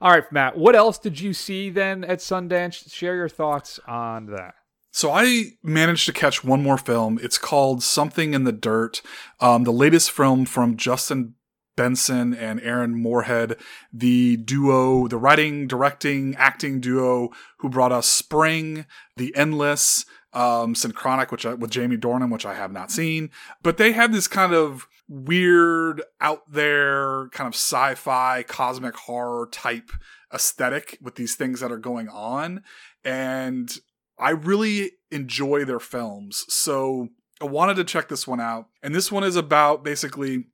[0.00, 0.56] All right, Matt.
[0.56, 2.90] What else did you see then at Sundance?
[2.90, 4.54] Share your thoughts on that.
[4.92, 7.18] So I managed to catch one more film.
[7.22, 9.02] It's called Something in the Dirt,
[9.40, 11.34] um, the latest film from Justin
[11.80, 13.56] Benson and Aaron Moorhead,
[13.90, 18.84] the duo, the writing, directing, acting duo who brought us Spring,
[19.16, 23.30] The Endless, um, Synchronic, which I, with Jamie Dornan, which I have not seen.
[23.62, 29.90] But they had this kind of weird, out there, kind of sci-fi, cosmic horror type
[30.34, 32.62] aesthetic with these things that are going on.
[33.06, 33.74] And
[34.18, 36.44] I really enjoy their films.
[36.50, 37.08] So
[37.40, 38.66] I wanted to check this one out.
[38.82, 40.44] And this one is about basically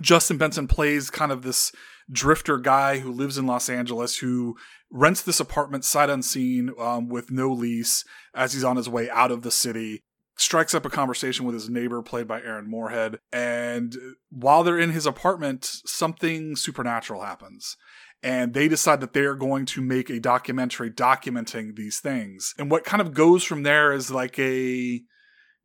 [0.00, 1.72] Justin Benson plays kind of this
[2.10, 4.56] drifter guy who lives in Los Angeles who
[4.90, 9.30] rents this apartment sight unseen um, with no lease as he's on his way out
[9.30, 10.00] of the city.
[10.36, 13.18] Strikes up a conversation with his neighbor, played by Aaron Moorhead.
[13.32, 13.94] And
[14.30, 17.76] while they're in his apartment, something supernatural happens
[18.22, 22.54] and they decide that they are going to make a documentary documenting these things.
[22.56, 25.02] And what kind of goes from there is like a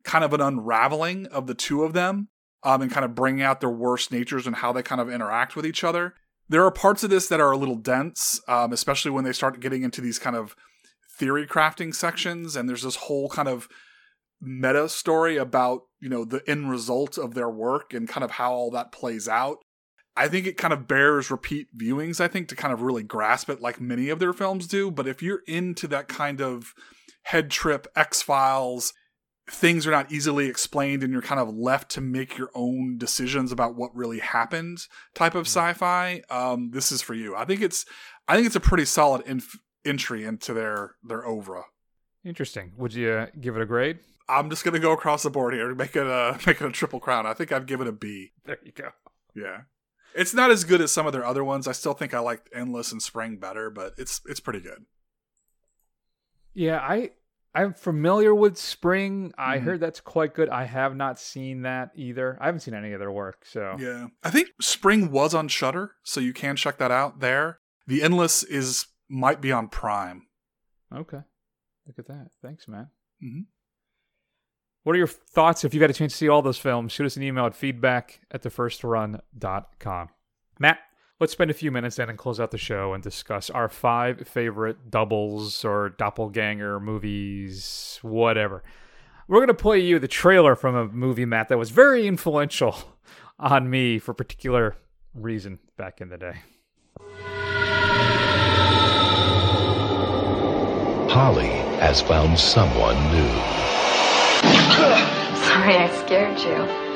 [0.02, 2.28] kind of an unraveling of the two of them
[2.62, 5.56] um, and kind of bringing out their worst natures and how they kind of interact
[5.56, 6.14] with each other.
[6.48, 9.60] There are parts of this that are a little dense, um, especially when they start
[9.60, 10.56] getting into these kind of
[11.18, 12.56] theory crafting sections.
[12.56, 13.68] And there's this whole kind of
[14.40, 18.52] meta story about, you know, the end result of their work and kind of how
[18.52, 19.58] all that plays out.
[20.16, 23.48] I think it kind of bears repeat viewings, I think, to kind of really grasp
[23.50, 24.90] it like many of their films do.
[24.90, 26.74] But if you're into that kind of
[27.24, 28.92] head trip, X Files,
[29.50, 33.52] things are not easily explained and you're kind of left to make your own decisions
[33.52, 37.34] about what really happened type of sci-fi, um, this is for you.
[37.34, 37.84] I think it's
[38.26, 41.64] I think it's a pretty solid inf- entry into their their oeuvre.
[42.24, 42.72] Interesting.
[42.76, 43.98] Would you uh, give it a grade?
[44.28, 47.00] I'm just gonna go across the board here, make it a make it a triple
[47.00, 47.26] crown.
[47.26, 48.32] I think I'd give it a B.
[48.44, 48.90] There you go.
[49.34, 49.62] Yeah.
[50.14, 51.68] It's not as good as some of their other ones.
[51.68, 54.84] I still think I like Endless and Spring better, but it's it's pretty good.
[56.54, 57.10] Yeah, I
[57.58, 59.32] I'm familiar with Spring.
[59.36, 59.62] I Mhm.
[59.62, 60.48] heard that's quite good.
[60.48, 62.36] I have not seen that either.
[62.40, 64.08] I haven't seen any of their work, so Yeah.
[64.22, 67.60] I think Spring was on Shudder, so you can check that out there.
[67.86, 70.26] The Endless is might be on Prime.
[70.92, 71.22] okay.
[71.86, 72.30] Look at that.
[72.42, 72.90] Thanks, man.
[73.22, 73.46] Mhm.
[74.82, 76.92] What are your thoughts if you got a chance to see all those films?
[76.92, 80.10] Shoot us an email at feedback at the first run dot com.
[80.58, 80.78] Matt,
[81.20, 84.26] let's spend a few minutes then and close out the show and discuss our five
[84.26, 88.62] favorite doubles or doppelganger movies, whatever.
[89.26, 92.76] We're going to play you the trailer from a movie, Matt, that was very influential
[93.38, 94.76] on me for a particular
[95.14, 96.34] reason back in the day.
[101.10, 101.48] Holly
[101.80, 103.28] has found someone new.
[105.48, 106.87] Sorry I scared you.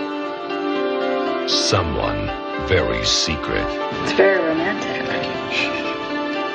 [1.48, 2.26] Someone
[2.68, 3.66] very secret.
[4.04, 5.02] It's very romantic.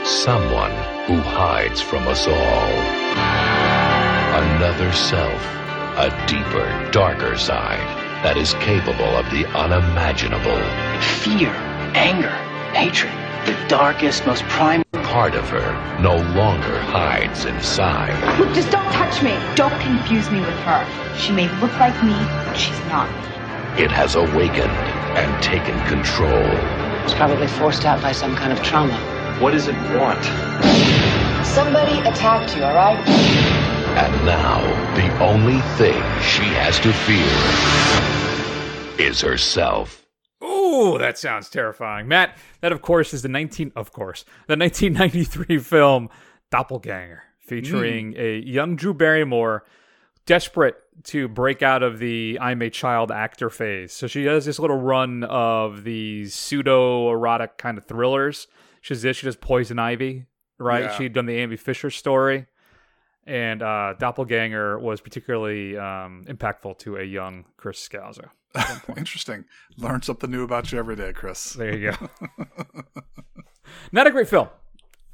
[0.05, 0.71] Someone
[1.07, 2.71] who hides from us all.
[4.43, 5.43] Another self.
[5.97, 7.85] A deeper, darker side
[8.23, 10.61] that is capable of the unimaginable.
[11.21, 11.49] Fear,
[11.93, 12.29] anger,
[12.73, 13.11] hatred,
[13.45, 14.85] the darkest, most primal.
[14.93, 18.13] part of her no longer hides inside.
[18.39, 19.35] Look, just don't touch me.
[19.55, 21.15] Don't confuse me with her.
[21.17, 22.13] She may look like me,
[22.45, 23.36] but she's not me.
[23.79, 26.31] It has awakened and taken control.
[27.03, 28.97] It's probably forced out by some kind of trauma.
[29.39, 30.23] What does it want?
[31.45, 32.97] Somebody attacked you, all right?
[33.95, 34.61] And now,
[34.95, 37.23] the only thing she has to fear
[38.97, 40.07] is herself.
[40.43, 42.07] Ooh, that sounds terrifying.
[42.07, 46.09] Matt, that of course is the 19 of course, the 1993 film
[46.49, 48.19] Doppelganger, featuring hmm.
[48.19, 49.65] a young Drew Barrymore
[50.27, 50.75] desperate
[51.05, 53.91] to break out of the I'm a child actor phase.
[53.93, 58.47] So she does this little run of these pseudo erotic kind of thrillers.
[58.81, 60.25] She's this, she does Poison Ivy,
[60.59, 60.83] right?
[60.83, 60.97] Yeah.
[60.97, 62.45] She'd done the Amy Fisher story.
[63.25, 68.29] And uh, Doppelganger was particularly um, impactful to a young Chris Scalzo.
[68.97, 69.45] Interesting.
[69.77, 71.53] Learn something new about you every day, Chris.
[71.53, 72.09] There you go.
[73.91, 74.47] Not a great film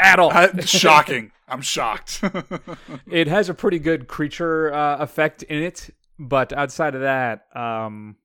[0.04, 0.32] at all.
[0.32, 1.32] I- shocking.
[1.48, 2.22] I'm shocked.
[3.12, 8.16] it has a pretty good creature uh, effect in it, but outside of that, um,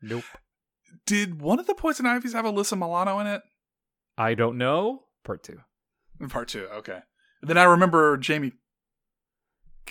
[0.00, 0.24] nope.
[1.06, 3.42] Did one of the Poison Ivies have Alyssa Milano in it?
[4.16, 5.04] I don't know.
[5.24, 5.58] Part two.
[6.20, 7.00] In part two, okay.
[7.40, 8.52] And then I remember Jamie.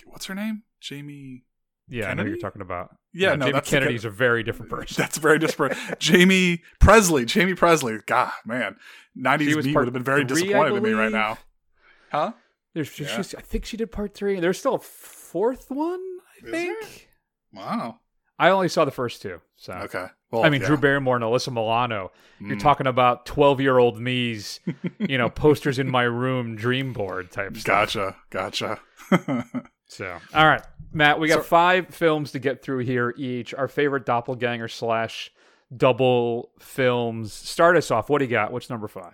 [0.05, 0.63] What's her name?
[0.81, 1.43] Jamie.
[1.87, 2.95] Yeah, I know who you're talking about.
[3.17, 4.95] Yeah, no, Jamie Kennedy's Ken- a very different person.
[5.01, 5.77] That's very disparate.
[6.03, 7.29] Jaime Pressly.
[7.31, 8.05] Jaime Pressly.
[8.05, 8.75] God, man.
[9.17, 11.37] 90s She me would have been very three, disappointed in me right now.
[12.11, 12.33] Huh?
[12.73, 13.17] There's, Yeah.
[13.37, 14.39] I think she did part three.
[14.39, 15.99] There's still a fourth one.
[16.45, 17.09] I think.
[17.51, 17.99] Wow.
[18.37, 19.41] I only saw the first two.
[19.55, 20.05] So Okay.
[20.29, 20.67] Well, I mean, yeah.
[20.67, 22.11] Drew Barrymore and Alyssa Milano.
[22.39, 22.59] You're Mm.
[22.59, 24.59] talking about 12 year old me's,
[24.99, 27.93] you know, posters in my room, dream board type stuff.
[27.93, 28.15] Gotcha.
[28.29, 28.79] Gotcha.
[29.87, 30.61] So, all right,
[30.91, 33.53] Matt, we got So- five films to get through here each.
[33.53, 35.31] Our favorite doppelganger slash
[35.75, 37.33] double films.
[37.33, 38.09] Start us off.
[38.09, 38.51] What do you got?
[38.51, 39.13] What's number five?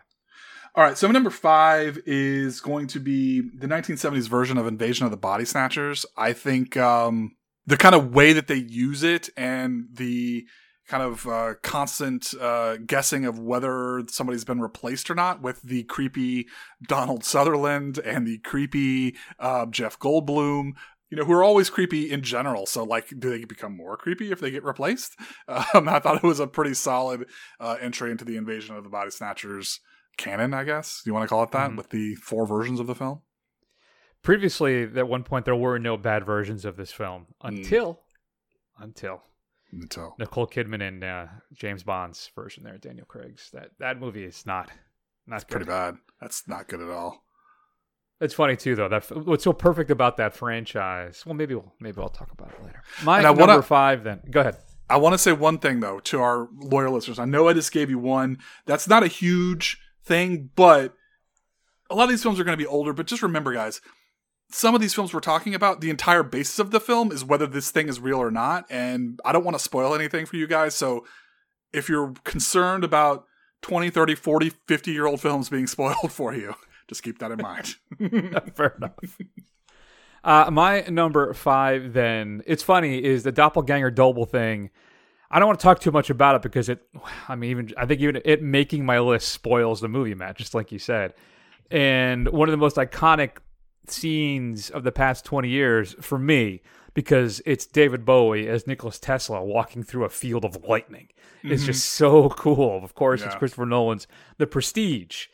[0.76, 5.12] All right, so number five is going to be the 1970s version of Invasion of
[5.12, 6.04] the Body Snatchers.
[6.18, 7.36] I think um,
[7.68, 10.46] the kind of way that they use it and the
[10.88, 15.84] kind of uh, constant uh, guessing of whether somebody's been replaced or not with the
[15.84, 16.48] creepy
[16.88, 20.72] Donald Sutherland and the creepy uh, Jeff Goldblum.
[21.10, 22.66] You know, who are always creepy in general.
[22.66, 25.16] So, like, do they become more creepy if they get replaced?
[25.48, 27.26] Um, I thought it was a pretty solid
[27.60, 29.80] uh, entry into the Invasion of the Body Snatchers
[30.18, 31.04] canon, I guess.
[31.06, 31.78] You want to call it that, Mhm.
[31.78, 33.22] with the four versions of the film?
[34.24, 38.00] Previously, at one point, there were no bad versions of this film until,
[38.80, 39.22] until
[39.82, 40.16] Until.
[40.20, 43.50] Nicole Kidman and uh, James Bond's version there, Daniel Craig's.
[43.52, 44.70] That that movie is not
[45.28, 45.96] not That's pretty bad.
[46.22, 47.24] That's not good at all.
[48.22, 48.88] It's funny too, though.
[48.90, 51.26] That what's so perfect about that franchise.
[51.26, 52.84] Well, maybe we'll maybe I'll talk about it later.
[53.04, 54.04] My I number wanna- five.
[54.04, 54.58] Then go ahead.
[54.90, 57.18] I want to say one thing though to our loyal listeners.
[57.18, 58.38] I know I just gave you one.
[58.66, 60.94] That's not a huge thing, but
[61.90, 62.94] a lot of these films are going to be older.
[62.94, 63.82] But just remember, guys,
[64.54, 67.48] some of these films we're talking about, the entire basis of the film is whether
[67.48, 68.66] this thing is real or not.
[68.70, 70.76] And I don't want to spoil anything for you guys.
[70.76, 71.06] So
[71.74, 73.26] if you're concerned about
[73.64, 76.54] 20, 30, 40, 50 year old films being spoiled for you,
[76.88, 77.76] just keep that in mind.
[78.56, 78.92] Fair enough.
[80.24, 84.70] Uh, my number five, then, it's funny, is the doppelganger double thing.
[85.32, 86.88] I don't want to talk too much about it because it,
[87.28, 90.54] I mean, even I think even it making my list spoils the movie, Matt, just
[90.54, 91.16] like you said.
[91.72, 93.38] And one of the most iconic
[93.88, 96.62] scenes of the past 20 years for me,
[96.94, 101.10] because it's David Bowie as Nicholas Tesla walking through a field of lightning.
[101.44, 101.68] It's Mhm.
[101.68, 102.84] just so cool.
[102.84, 104.08] Of course, it's Christopher Nolan's
[104.38, 105.28] The Prestige.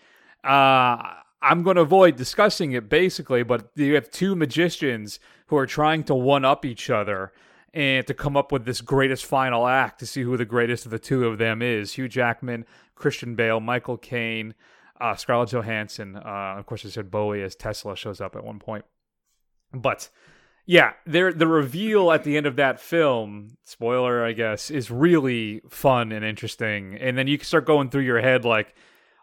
[0.44, 0.98] Uh,
[1.42, 6.04] I'm going to avoid discussing it basically, but you have two magicians who are trying
[6.06, 7.32] to one up each other
[7.74, 10.92] and to come up with this greatest final act to see who the greatest of
[10.92, 11.94] the two of them is.
[11.94, 14.54] Hugh Jackman, Christian Bale, Michael Caine,
[15.00, 16.16] uh, Scarlett Johansson.
[16.16, 18.86] Uh, of course, I said Bowie as Tesla shows up at one point.
[19.74, 20.10] But
[20.66, 25.62] yeah, there the reveal at the end of that film, spoiler, I guess, is really
[25.70, 26.96] fun and interesting.
[27.00, 28.76] And then you can start going through your head like,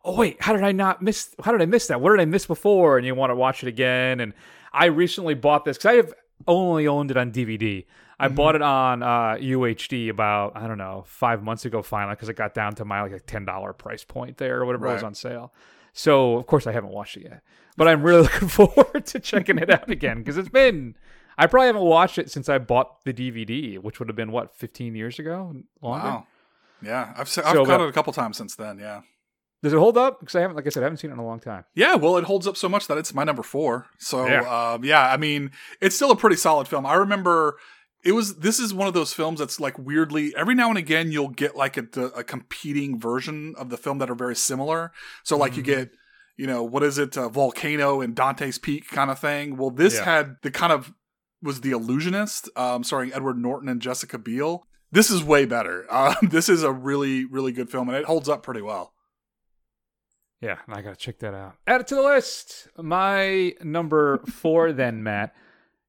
[0.04, 1.34] oh wait, how did I not miss?
[1.42, 2.00] How did I miss that?
[2.00, 2.96] What did I miss before?
[2.96, 4.20] And you want to watch it again.
[4.20, 4.34] And
[4.72, 6.14] I recently bought this because I have
[6.46, 7.84] only owned it on DVD.
[8.18, 12.28] I bought it on uh, UHD about I don't know five months ago finally because
[12.28, 14.94] it got down to my like a ten dollar price point there or whatever it
[14.94, 15.52] was on sale.
[15.92, 17.42] So of course I haven't watched it yet,
[17.76, 20.96] but I'm really looking forward to checking it out again because it's been
[21.38, 24.56] I probably haven't watched it since I bought the DVD, which would have been what
[24.56, 26.06] 15 years ago longer.
[26.08, 26.26] Wow.
[26.82, 28.78] Yeah, I've, se- I've So, caught but- it a couple times since then.
[28.78, 29.02] Yeah.
[29.62, 30.20] Does it hold up?
[30.20, 31.64] Because I haven't, like I said, I haven't seen it in a long time.
[31.74, 33.86] Yeah, well, it holds up so much that it's my number four.
[33.98, 35.50] So, yeah, um, yeah I mean,
[35.80, 36.84] it's still a pretty solid film.
[36.86, 37.56] I remember
[38.06, 38.36] it was.
[38.36, 41.56] This is one of those films that's like weirdly every now and again you'll get
[41.56, 41.86] like a,
[42.16, 44.92] a competing version of the film that are very similar.
[45.24, 45.80] So, like you Mm-hmm.
[45.80, 45.90] get,
[46.36, 49.56] you know, what is it, uh, volcano and Dante's Peak kind of thing.
[49.56, 50.04] Well, this Yeah.
[50.04, 50.92] had the kind of
[51.42, 54.66] was the Illusionist, um, starring Edward Norton and Jessica Biel.
[54.92, 55.84] This is way better.
[55.90, 58.92] Uh, this is a really, really good film, and it holds up pretty well.
[60.40, 61.54] Yeah, I gotta check that out.
[61.66, 62.68] Add it to the list.
[62.78, 65.34] My number four, then Matt,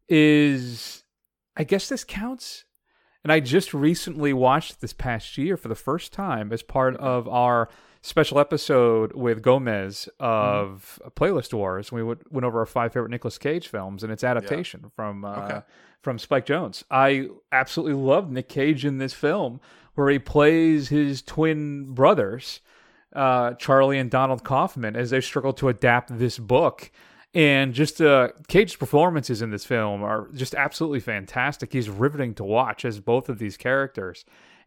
[0.10, 1.04] is
[1.58, 2.64] I guess this counts.
[3.24, 7.28] And I just recently watched this past year for the first time as part of
[7.28, 7.68] our
[8.02, 11.92] special episode with Gomez of Playlist Wars.
[11.92, 15.36] We went, went over our five favorite Nicolas Cage films and its adaptation from uh,
[15.40, 15.62] Okay.
[16.02, 16.84] from Spike Jonze.
[16.90, 19.60] I absolutely love Nick Cage in this film
[19.96, 22.62] where he plays his twin brothers,
[23.14, 26.92] uh, Charlie and Donald Kaufman, as they struggle to adapt this book.
[27.38, 31.72] And just uh, Cage's performances in this film are just absolutely fantastic.
[31.72, 34.26] He's riveting to watch as both of these characters.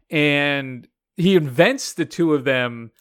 [0.09, 2.91] And he invents the two of them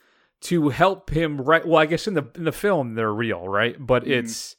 [0.40, 1.68] to help him write.
[1.68, 3.76] Well, I guess in the in the film they're real, right?
[3.78, 4.56] But it's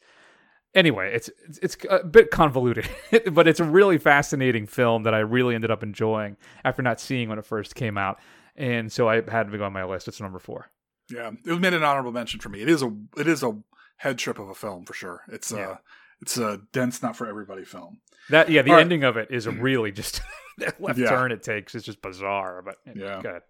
[0.73, 2.87] anyway, it's it's, it's a bit convoluted,
[3.33, 7.27] but it's a really fascinating film that I really ended up enjoying after not seeing
[7.27, 8.17] when it first came out,
[8.55, 10.07] and so I had to go on my list.
[10.07, 10.71] It's number four.
[11.09, 12.61] Yeah, it made an honorable mention for me.
[12.61, 13.57] It is a it is a
[14.01, 15.23] head trip of a film for sure.
[15.27, 15.71] It's Yeah.
[15.73, 15.77] a
[16.21, 17.99] it's a dense, not for everybody film.
[18.29, 18.81] That yeah, the All right.
[18.81, 20.21] ending of it is a really just
[20.59, 21.09] that left Yeah.
[21.09, 22.61] turn it takes is just bizarre.
[22.61, 23.21] But Yeah.
[23.21, 23.41] good.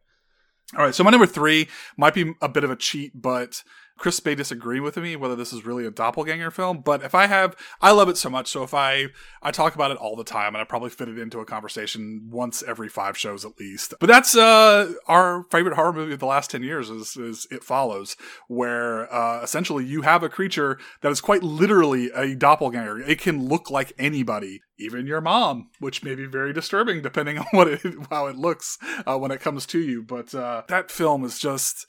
[0.77, 3.61] All right, so my number three might be a bit of a cheat, but
[4.01, 6.81] Chris may disagree with me whether this is really a doppelganger film.
[6.81, 8.47] But if I have, I love it so much.
[8.47, 9.09] So if I
[9.43, 12.27] I talk about it all the time, and I probably fit it into a conversation
[12.31, 13.93] once every five shows at least.
[13.99, 17.63] But that's uh, our favorite horror movie of the last ten years is, is It
[17.63, 23.01] Follows, where uh, essentially you have a creature that is quite literally a doppelganger.
[23.01, 27.45] It can look like anybody, even your mom, which may be very disturbing depending on
[27.51, 30.01] what it, how it looks uh, when it comes to you.
[30.01, 31.85] But uh, that film is just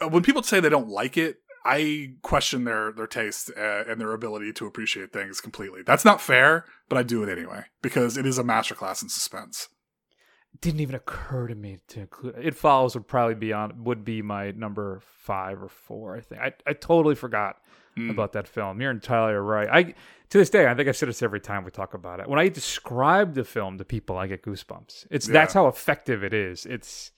[0.00, 1.38] uh, when people say they don't like it.
[1.66, 5.82] I question their their taste uh, and their ability to appreciate things completely.
[5.84, 9.68] That's not fair, but I do it anyway because it is a masterclass in suspense.
[10.60, 14.22] didn't even occur to me to include it follows would probably be on would be
[14.22, 16.40] my number five or four i think.
[16.40, 17.56] I, I totally forgot
[17.98, 18.10] Mm.
[18.10, 18.78] about that film.
[18.82, 19.68] You're entirely right.
[19.72, 19.82] I
[20.28, 22.28] to this day i think i said this every time we talk about it.
[22.28, 25.06] When i describe the film to people i get goosebumps.
[25.10, 26.66] It's that's how effective it is.
[26.66, 27.12] It's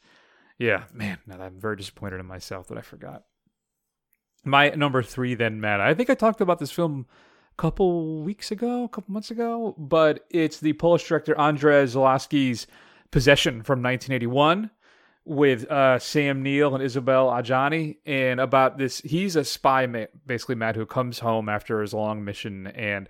[0.57, 3.25] yeah man now i'm very disappointed in myself that i forgot
[4.45, 5.81] my number three then matt.
[5.81, 7.07] I think i talked about this film
[7.53, 12.67] a couple weeks ago a couple months ago but it's the polish director andrzej zulawski's
[13.11, 14.71] possession from 1981
[15.25, 17.97] with uh, sam neill and isabelle adjani.
[18.07, 22.25] And about this he's a spy ma- basically matt who comes home after his long
[22.25, 23.09] mission and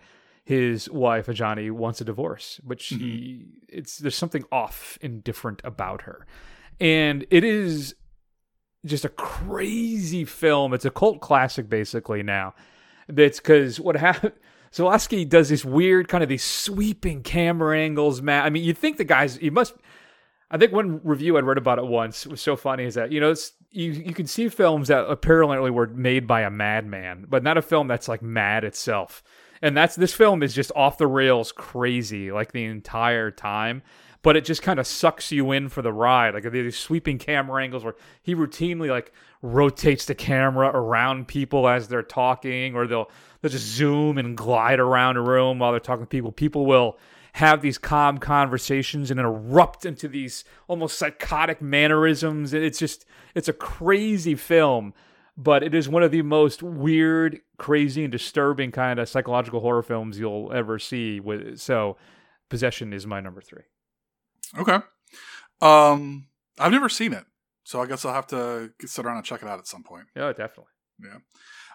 [0.48, 6.00] his wife Adjani wants a divorce, but she it's there's something off and different about
[6.02, 6.26] her.
[6.80, 7.94] And it is
[8.86, 10.72] just a crazy film.
[10.72, 12.54] It's a cult classic basically now.
[13.08, 14.34] That's because what happened.
[14.72, 18.44] Zulawski does this weird kind of these sweeping camera angles, Matt.
[18.44, 19.74] I mean, you think the guys, he must.
[20.50, 23.20] I think one review I'd read about it once was so funny is that you
[23.20, 23.34] know
[23.70, 27.62] you you can see films that apparently were made by a madman, but not a
[27.62, 29.22] film that's like mad itself.
[29.60, 33.82] And that's this film is just off the rails crazy like the entire time,
[34.22, 36.34] but it just kind of sucks you in for the ride.
[36.34, 39.12] Like these sweeping camera angles where he routinely like
[39.42, 43.10] rotates the camera around people as they're talking, or they'll
[43.40, 46.32] they'll just zoom and glide around a room while they're talking to people.
[46.32, 46.98] People will
[47.34, 52.52] have these calm conversations and erupt into these almost psychotic mannerisms.
[52.52, 53.04] It's just
[53.34, 54.94] it's a crazy film,
[55.36, 59.82] but it is one of the most weird, crazy, and disturbing kind of psychological horror
[59.82, 61.20] films you'll ever see.
[61.20, 61.96] With so,
[62.48, 63.64] Possession is my number three.
[64.56, 64.78] Okay.
[65.60, 66.26] Um,
[66.58, 67.24] I've never seen it,
[67.64, 69.82] so I guess I'll have to get- sit around and check it out at some
[69.82, 70.06] point.
[70.14, 70.72] Yeah, definitely.
[71.02, 71.18] Yeah.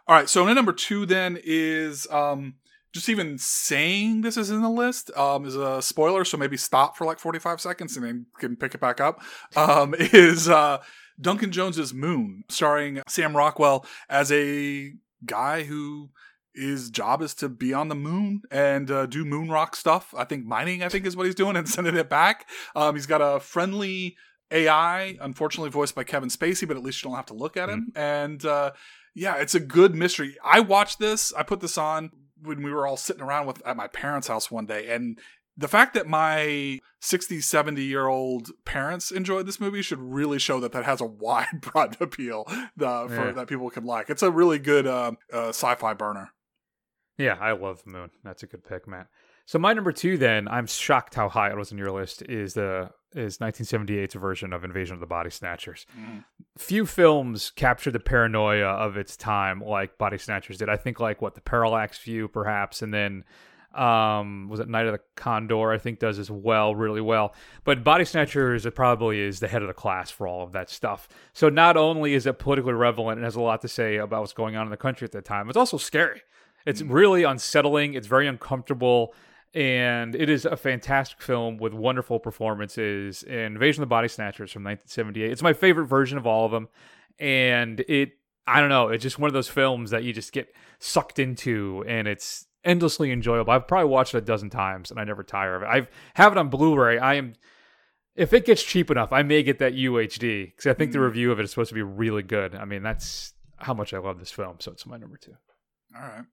[0.07, 0.29] All right.
[0.29, 2.55] So my number two then is um
[2.93, 6.25] just even saying this is in the list um is a spoiler.
[6.25, 9.21] So maybe stop for like forty five seconds and then can pick it back up.
[9.55, 10.79] Um, is uh
[11.21, 14.93] Duncan Jones's Moon, starring Sam Rockwell as a
[15.25, 16.09] guy who
[16.55, 20.13] his job is to be on the moon and uh, do moon rock stuff.
[20.17, 22.47] I think mining, I think, is what he's doing and sending it back.
[22.75, 24.15] Um, he's got a friendly
[24.51, 27.69] AI, unfortunately voiced by Kevin Spacey, but at least you don't have to look at
[27.69, 27.91] him.
[27.95, 28.71] And uh,
[29.15, 30.37] yeah, it's a good mystery.
[30.43, 31.33] I watched this.
[31.33, 34.51] I put this on when we were all sitting around with at my parents' house
[34.51, 35.17] one day, and
[35.55, 40.59] the fact that my 60 70 year old parents enjoyed this movie should really show
[40.59, 43.31] that that has a wide broad appeal uh, for Yeah.
[43.33, 46.31] that people can like it's a really good uh, uh, sci-fi burner
[47.17, 48.09] Yeah, I love moon.
[48.23, 49.07] That's a good pick, Matt.
[49.45, 52.23] So my number two, then, I'm shocked how high it was on your list.
[52.23, 55.85] Is the is 1978's version of Invasion of the Body Snatchers.
[55.95, 56.23] Mhm.
[56.57, 60.69] Few films capture the paranoia of its time like Body Snatchers did.
[60.69, 63.23] I think like what the Parallax View, perhaps, and then
[63.75, 65.71] um was it Night of the Condor?
[65.71, 67.35] I think does as well, really well.
[67.63, 70.69] But Body Snatchers it probably is the head of the class for all of that
[70.69, 71.07] stuff.
[71.33, 74.33] So not only is it politically relevant and has a lot to say about what's
[74.33, 76.21] going on in the country at that time, it's also scary.
[76.65, 77.93] It's really unsettling.
[77.93, 79.13] It's very uncomfortable.
[79.53, 83.21] And it is a fantastic film with wonderful performances.
[83.23, 85.31] Invasion of the Body Snatchers from 1978.
[85.31, 86.69] It's my favorite version of all of them.
[87.19, 88.13] And it,
[88.47, 91.83] I don't know, it's just one of those films that you just get sucked into
[91.87, 93.51] and it's endlessly enjoyable.
[93.53, 95.65] I've probably watched it a dozen times and I never tire of it.
[95.67, 96.97] I have it on Blu ray.
[96.97, 97.33] I am,
[98.15, 101.05] if it gets cheap enough, I may get that UHD because I think the Mm.
[101.05, 102.55] review of it is supposed to be really good.
[102.55, 104.55] I mean, that's how much I love this film.
[104.59, 105.35] So it's my number two.
[105.95, 106.25] All right.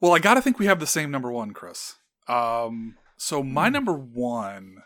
[0.00, 1.94] Well, I got to think we have the same number one, Chris.
[2.28, 3.72] Um, so my Hmm.
[3.74, 4.76] number one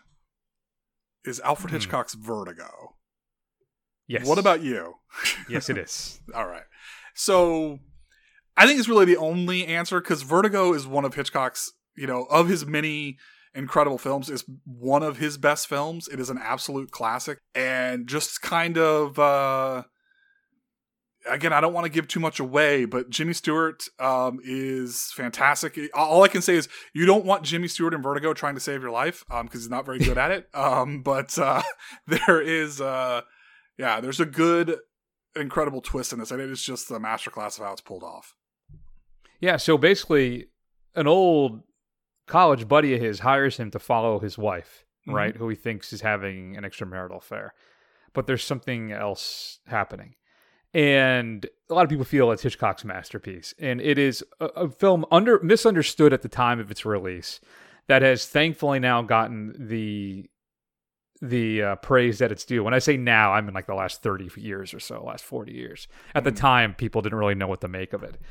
[1.25, 2.95] is Alfred Hitchcock's Vertigo.
[4.07, 4.25] Yes.
[4.27, 4.95] What about you?
[5.49, 6.19] Yes, it is.
[6.35, 6.63] All right.
[7.15, 7.79] So
[8.55, 12.23] I think it's really the only answer because Vertigo is one of Hitchcock's, you know,
[12.25, 13.17] of his many
[13.55, 16.07] incredible films, is one of his best films.
[16.07, 19.83] It is an absolute classic and just kind of, uh,
[21.29, 25.77] again, I don't want to give too much away, but Jimmy Stewart um, is fantastic.
[25.93, 28.81] All I can say is you don't want Jimmy Stewart in Vertigo trying to save
[28.81, 30.49] your life because he's not very good at it.
[30.53, 31.61] Um, but uh,
[32.07, 33.21] there is, uh,
[33.77, 34.77] yeah, there's a good,
[35.35, 38.33] incredible twist in this, and it is just a masterclass of how it's pulled off.
[39.39, 40.47] Yeah, so basically,
[40.95, 41.61] an old
[42.25, 45.13] college buddy of his hires him to follow his wife, Mhm.
[45.13, 47.53] right, who he thinks is having an extramarital affair.
[48.13, 50.15] But there's something else happening.
[50.77, 53.55] And a lot of people feel it's Hitchcock's masterpiece.
[53.57, 57.39] And it is a, a film under misunderstood at the time of its release
[57.87, 60.29] that has thankfully now gotten the
[61.19, 62.63] the uh, praise that it's due.
[62.63, 65.51] When I say now, I'm in like the last 30 years or so, last 40
[65.51, 65.87] years.
[66.13, 68.21] At the time, people didn't really know what to make of it.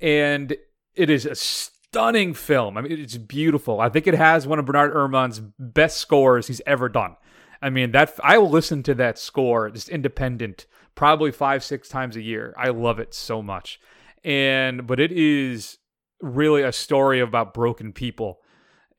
[0.00, 0.56] And
[0.96, 2.76] it is a stunning film.
[2.76, 3.80] I mean, it's beautiful.
[3.80, 7.14] I think it has one of Bernard Herrmann's best scores he's ever done.
[7.62, 12.16] I mean, that I will listen to that score just independent, probably five, six times
[12.16, 12.54] a year.
[12.56, 13.80] I love it so much.
[14.24, 15.78] And but it is
[16.20, 18.40] really a story about broken people.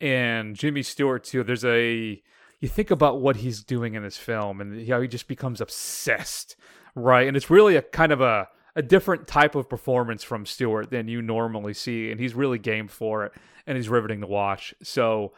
[0.02, 1.44] And Jimmy Stewart too.
[1.44, 2.22] There's a
[2.60, 6.56] you think about what he's doing in this film and how he just becomes obsessed,
[6.96, 7.28] right?
[7.28, 11.08] And it's really a kind of a a different type of performance from Stewart than
[11.08, 13.34] you normally see, and he's really game for it,
[13.68, 14.74] and he's riveting to watch.
[14.82, 15.34] So,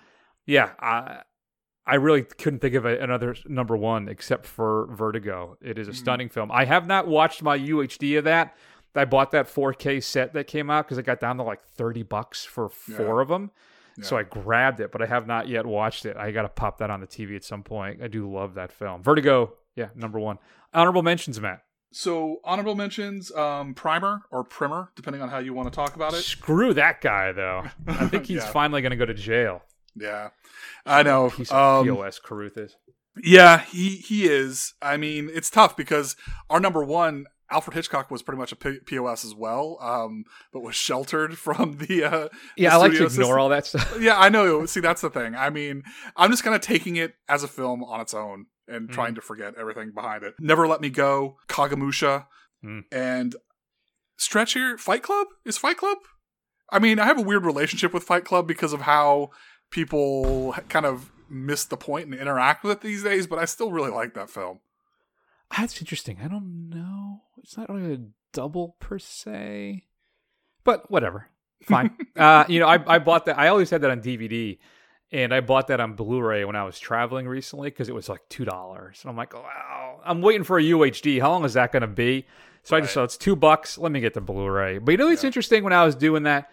[0.46, 1.22] yeah, I
[1.88, 5.58] I really couldn't think of a, another number one except for Vertigo.
[5.62, 6.52] It is a stunning film.
[6.52, 8.56] I have not watched my UHD of that.
[8.96, 12.04] I bought that 4K set that came out because it got down to like 30
[12.04, 13.22] bucks for four Yeah.
[13.22, 13.52] of them.
[14.02, 16.18] So I grabbed it, but I have not yet watched it.
[16.18, 18.02] I got to pop that on the TV at some point.
[18.04, 19.02] I do love that film.
[19.02, 20.38] Vertigo, yeah, number one.
[20.74, 21.62] Honorable mentions, Matt.
[21.94, 26.14] So honorable mentions, um, Primer or Primer, depending on how you want to talk about
[26.14, 26.24] it.
[26.24, 27.64] Screw that guy, though.
[27.88, 28.52] I think he's Yeah.
[28.52, 29.62] finally going to go to jail.
[29.96, 30.30] Yeah,
[30.86, 31.30] I know.
[31.30, 32.76] Piece Um, POS Carruth is.
[33.24, 34.74] Yeah, he he is.
[34.82, 36.16] I mean, it's tough because
[36.50, 40.62] our number one, Alfred Hitchcock, was pretty much a P- POS as well, um, but
[40.64, 42.04] was sheltered from the.
[42.04, 42.28] Uh,
[42.58, 43.40] Yeah, the I like to ignore system.
[43.40, 43.98] all that stuff.
[44.02, 44.66] Yeah, I know.
[44.66, 45.34] See, that's the thing.
[45.36, 45.84] I mean,
[46.18, 48.94] I'm just kind of taking it as a film on its own and Mm-hmm.
[48.94, 50.34] trying to forget everything behind it.
[50.40, 52.26] Never Let Me Go, Kagemusha,
[52.66, 52.82] Mm.
[52.92, 53.36] and
[54.18, 54.78] Stretch here.
[54.78, 56.00] Fight Club is Fight Club.
[56.72, 59.30] I mean, I have a weird relationship with Fight Club because of how
[59.70, 63.72] people kind of miss the point and interact with it these days, but I still
[63.72, 64.60] really like that film.
[65.56, 66.20] That's interesting.
[66.24, 67.22] I don't know.
[67.38, 68.00] It's not really a
[68.34, 69.84] double per se,
[70.64, 71.30] but whatever.
[71.64, 71.96] Fine.
[72.16, 73.38] uh, you know, I, I bought that.
[73.38, 74.58] I always had that on DVD,
[75.12, 78.22] and I bought that on Blu-ray when I was traveling recently because it was like
[78.30, 79.00] two dollars.
[79.04, 80.02] And I'm like, wow.
[80.04, 81.22] I'm waiting for a UHD.
[81.22, 82.26] How long is that going to be?
[82.64, 83.02] So I just Right.
[83.02, 83.78] saw it's two bucks.
[83.78, 84.80] Let me get the Blu-ray.
[84.80, 86.50] But you know, what's interesting when I was doing that.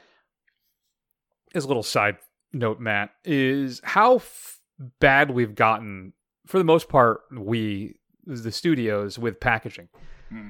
[1.55, 2.17] As a little side
[2.53, 4.61] note, Matt, is how f-
[5.01, 6.13] bad we've gotten
[6.47, 7.23] for the most part.
[7.33, 7.97] We
[8.27, 9.89] the studios with packaging.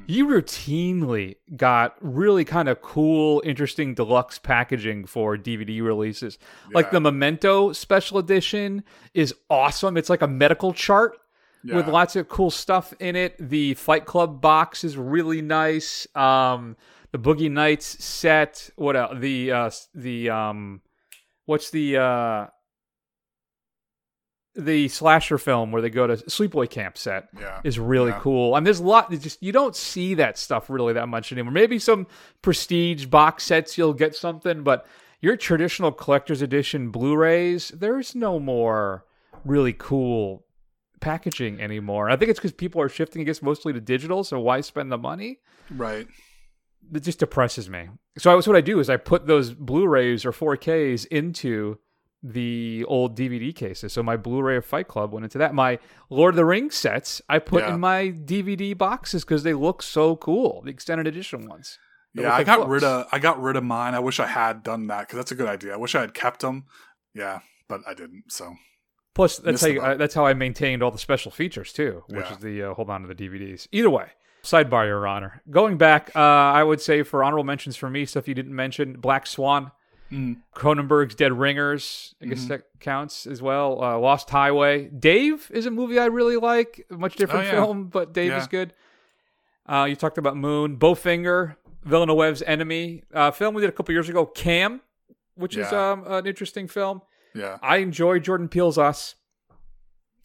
[0.06, 6.38] You routinely got really kind of cool, interesting deluxe packaging for DVD releases.
[6.72, 9.96] Like the Memento special edition is awesome.
[9.96, 11.18] It's like a medical chart
[11.64, 13.34] with lots of cool stuff in it.
[13.40, 16.06] The Fight Club box is really nice.
[16.14, 16.76] Um,
[17.10, 18.70] the Boogie Nights set.
[18.76, 19.16] What else?
[19.18, 20.80] The uh, the um,
[21.46, 22.46] what's the uh,
[24.54, 27.60] the slasher film where they go to sleepaway camp set Yeah.
[27.64, 28.20] is really Yeah.
[28.20, 28.54] cool.
[28.54, 29.10] And there's a lot.
[29.10, 31.52] Just you don't see that stuff really that much anymore.
[31.52, 32.06] Maybe some
[32.42, 34.86] prestige box sets you'll get something, but
[35.20, 39.04] your traditional collector's edition Blu-rays, there's no more
[39.44, 40.44] really cool
[41.00, 42.10] packaging anymore.
[42.10, 44.22] I think it's because people are shifting, I guess, mostly to digital.
[44.22, 45.38] So why spend the money?
[45.70, 46.06] Right.
[46.94, 47.88] It just depresses me.
[48.18, 51.78] So I, what I do is I put those Blu-rays or 4Ks into
[52.22, 53.92] the old DVD cases.
[53.92, 55.54] So my Blu-ray of Fight Club went into that.
[55.54, 55.78] My
[56.10, 57.74] Lord of the Rings sets I put Yeah.
[57.74, 60.62] in my DVD boxes because they look so cool.
[60.62, 61.78] The extended edition ones.
[62.14, 62.70] They Yeah, look I got books.
[62.70, 63.94] rid of I got rid of mine.
[63.94, 65.72] I wish I had done that because that's a good idea.
[65.72, 66.66] I wish I had kept them.
[67.14, 68.24] Yeah, but I didn't.
[68.28, 68.54] So
[69.14, 72.02] Plus, that's Missed how you, uh, that's how I maintained all the special features too,
[72.08, 72.32] which Yeah.
[72.32, 73.66] is the uh, hold on to the DVDs.
[73.72, 74.08] Either way,
[74.42, 75.42] sidebar, Your Honor.
[75.50, 78.94] Going back, uh, I would say for honorable mentions for me, stuff you didn't mention:
[78.94, 79.72] Black Swan,
[80.10, 80.42] Mm.
[80.54, 82.14] Cronenberg's Dead Ringers.
[82.20, 82.48] I guess Mhm.
[82.48, 83.82] that counts as well.
[83.82, 84.88] Uh, Lost Highway.
[84.88, 86.84] Dave is a movie I really like.
[86.90, 87.64] Much different Oh, yeah.
[87.64, 88.74] film, but Dave is good.
[89.66, 94.08] Uh, you talked about Moon, Bowfinger, Villeneuve's Enemy, uh, film we did a couple years
[94.10, 94.82] ago, Cam,
[95.34, 97.00] which is um, an interesting film.
[97.34, 99.14] yeah, I enjoy Jordan Peele's Us,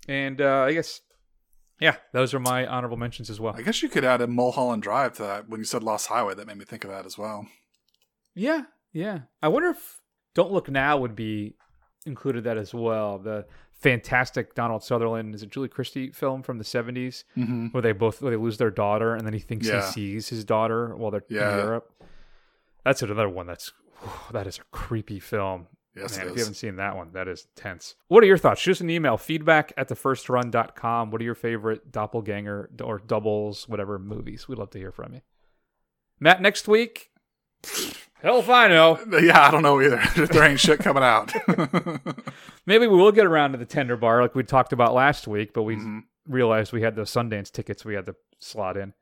[0.08, 1.00] and uh, I guess,
[1.80, 3.54] yeah, those are my honorable mentions as well.
[3.58, 5.50] I guess you could add a Mulholland Drive to that.
[5.50, 7.48] When you said Lost Highway, that made me think of that as well.
[8.36, 8.64] Yeah,
[8.94, 9.22] yeah.
[9.42, 10.00] I wonder if
[10.36, 11.56] Don't Look Now would be
[12.06, 13.18] included that as well.
[13.20, 17.72] The fantastic Donald Sutherland is a Julie Christie film from the 70s Mhm.
[17.74, 19.86] where they both where they lose their daughter and then he thinks Yeah.
[19.86, 21.52] he sees his daughter while they're Yeah.
[21.54, 21.92] in Europe.
[22.84, 23.72] That's another one that's
[24.32, 25.68] that is a creepy film.
[25.98, 27.96] Yes, Man, if you haven't seen that one, that is tense.
[28.08, 28.62] What are your thoughts?
[28.62, 31.12] Shoot us an email, feedback at thefirstrun.com.
[31.12, 34.48] What are your favorite doppelganger or doubles, whatever movies?
[34.48, 35.22] We'd love to hear from you.
[36.20, 37.10] Matt, next week,
[38.22, 39.00] hell if I know.
[39.20, 40.02] Yeah, I don't know either.
[40.28, 41.34] there ain't shit coming out.
[42.66, 45.54] Maybe we will get around to the tender bar like we talked about last week,
[45.54, 46.00] but we Mm-hmm.
[46.28, 48.94] realized we had those Sundance tickets we had to slot in.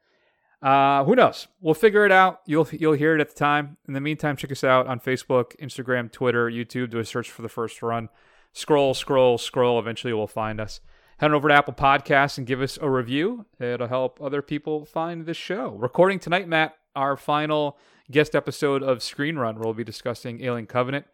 [0.62, 1.47] Uh, who knows?
[1.62, 2.41] We'll figure it out.
[2.45, 3.78] You'll you'll hear it at the time.
[3.88, 6.89] In the meantime, check us out on Facebook, Instagram, Twitter, YouTube.
[6.89, 8.10] Do a search for the first run.
[8.53, 9.80] Scroll, scroll, scroll.
[9.80, 10.80] Eventually, you'll find us.
[11.18, 13.45] Head on over to Apple Podcasts and give us a review.
[13.60, 15.70] It'll help other people find this show.
[15.70, 17.78] Recording tonight, Matt, our final
[18.12, 21.06] guest episode of Screen Run, where we'll be discussing Alien Covenant.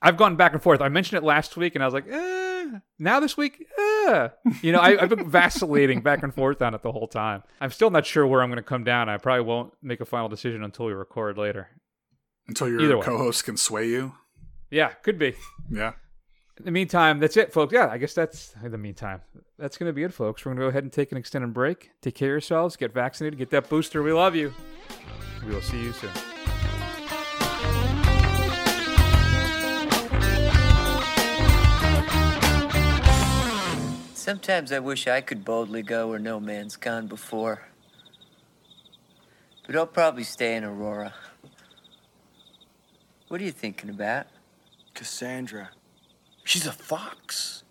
[0.00, 0.80] I've gone back and forth.
[0.80, 2.78] I mentioned it last week, and I was like, eh.
[2.98, 3.87] Now this week, eh.
[4.62, 7.42] You know, I, I've been vacillating back and forth on it the whole time.
[7.60, 9.08] I'm still not sure where I'm going to come down.
[9.08, 11.68] I probably won't make a final decision until we record later.
[12.46, 14.14] Until your co-host can sway you.
[14.70, 15.34] Yeah, could be.
[15.70, 15.92] Yeah.
[16.58, 17.72] In the meantime, that's it, folks.
[17.72, 19.20] Yeah, I guess that's in the meantime.
[19.58, 20.44] That's going to be it, folks.
[20.44, 21.90] We're going to go ahead and take an extended break.
[22.02, 22.76] Take care of yourselves.
[22.76, 23.38] Get vaccinated.
[23.38, 24.02] Get that booster.
[24.02, 24.52] We love you.
[25.46, 26.10] We will see you soon.
[34.28, 37.62] Sometimes I wish I could boldly go where no man's gone before.
[39.66, 41.14] But I'll probably stay in Aurora.
[43.28, 44.26] What are you thinking about?
[44.92, 45.70] Cassandra.
[46.44, 47.62] She's a fox.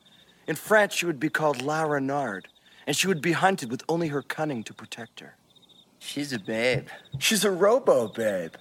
[0.47, 2.47] In France, she would be called La Renard,
[2.88, 5.36] and she would be hunted with only her cunning to protect her.
[5.99, 6.88] She's a babe.
[7.20, 8.55] She's a robo babe.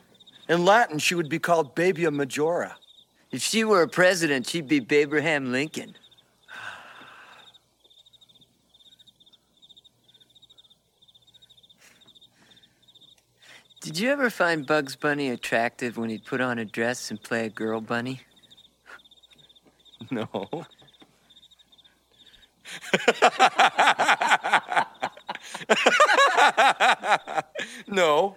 [0.50, 2.76] In Latin, she would be called Babia Majora.
[3.30, 5.96] If she were a president, she'd be Abraham Lincoln.
[13.86, 17.46] Did you ever find Bugs Bunny attractive when he'd put on a dress and play
[17.46, 18.22] a girl bunny?
[20.10, 20.36] No.
[27.86, 28.34] no.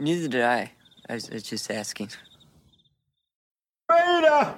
[0.00, 0.72] Neither did I.
[1.08, 2.10] I was, I was just asking.
[3.88, 4.56] Rita!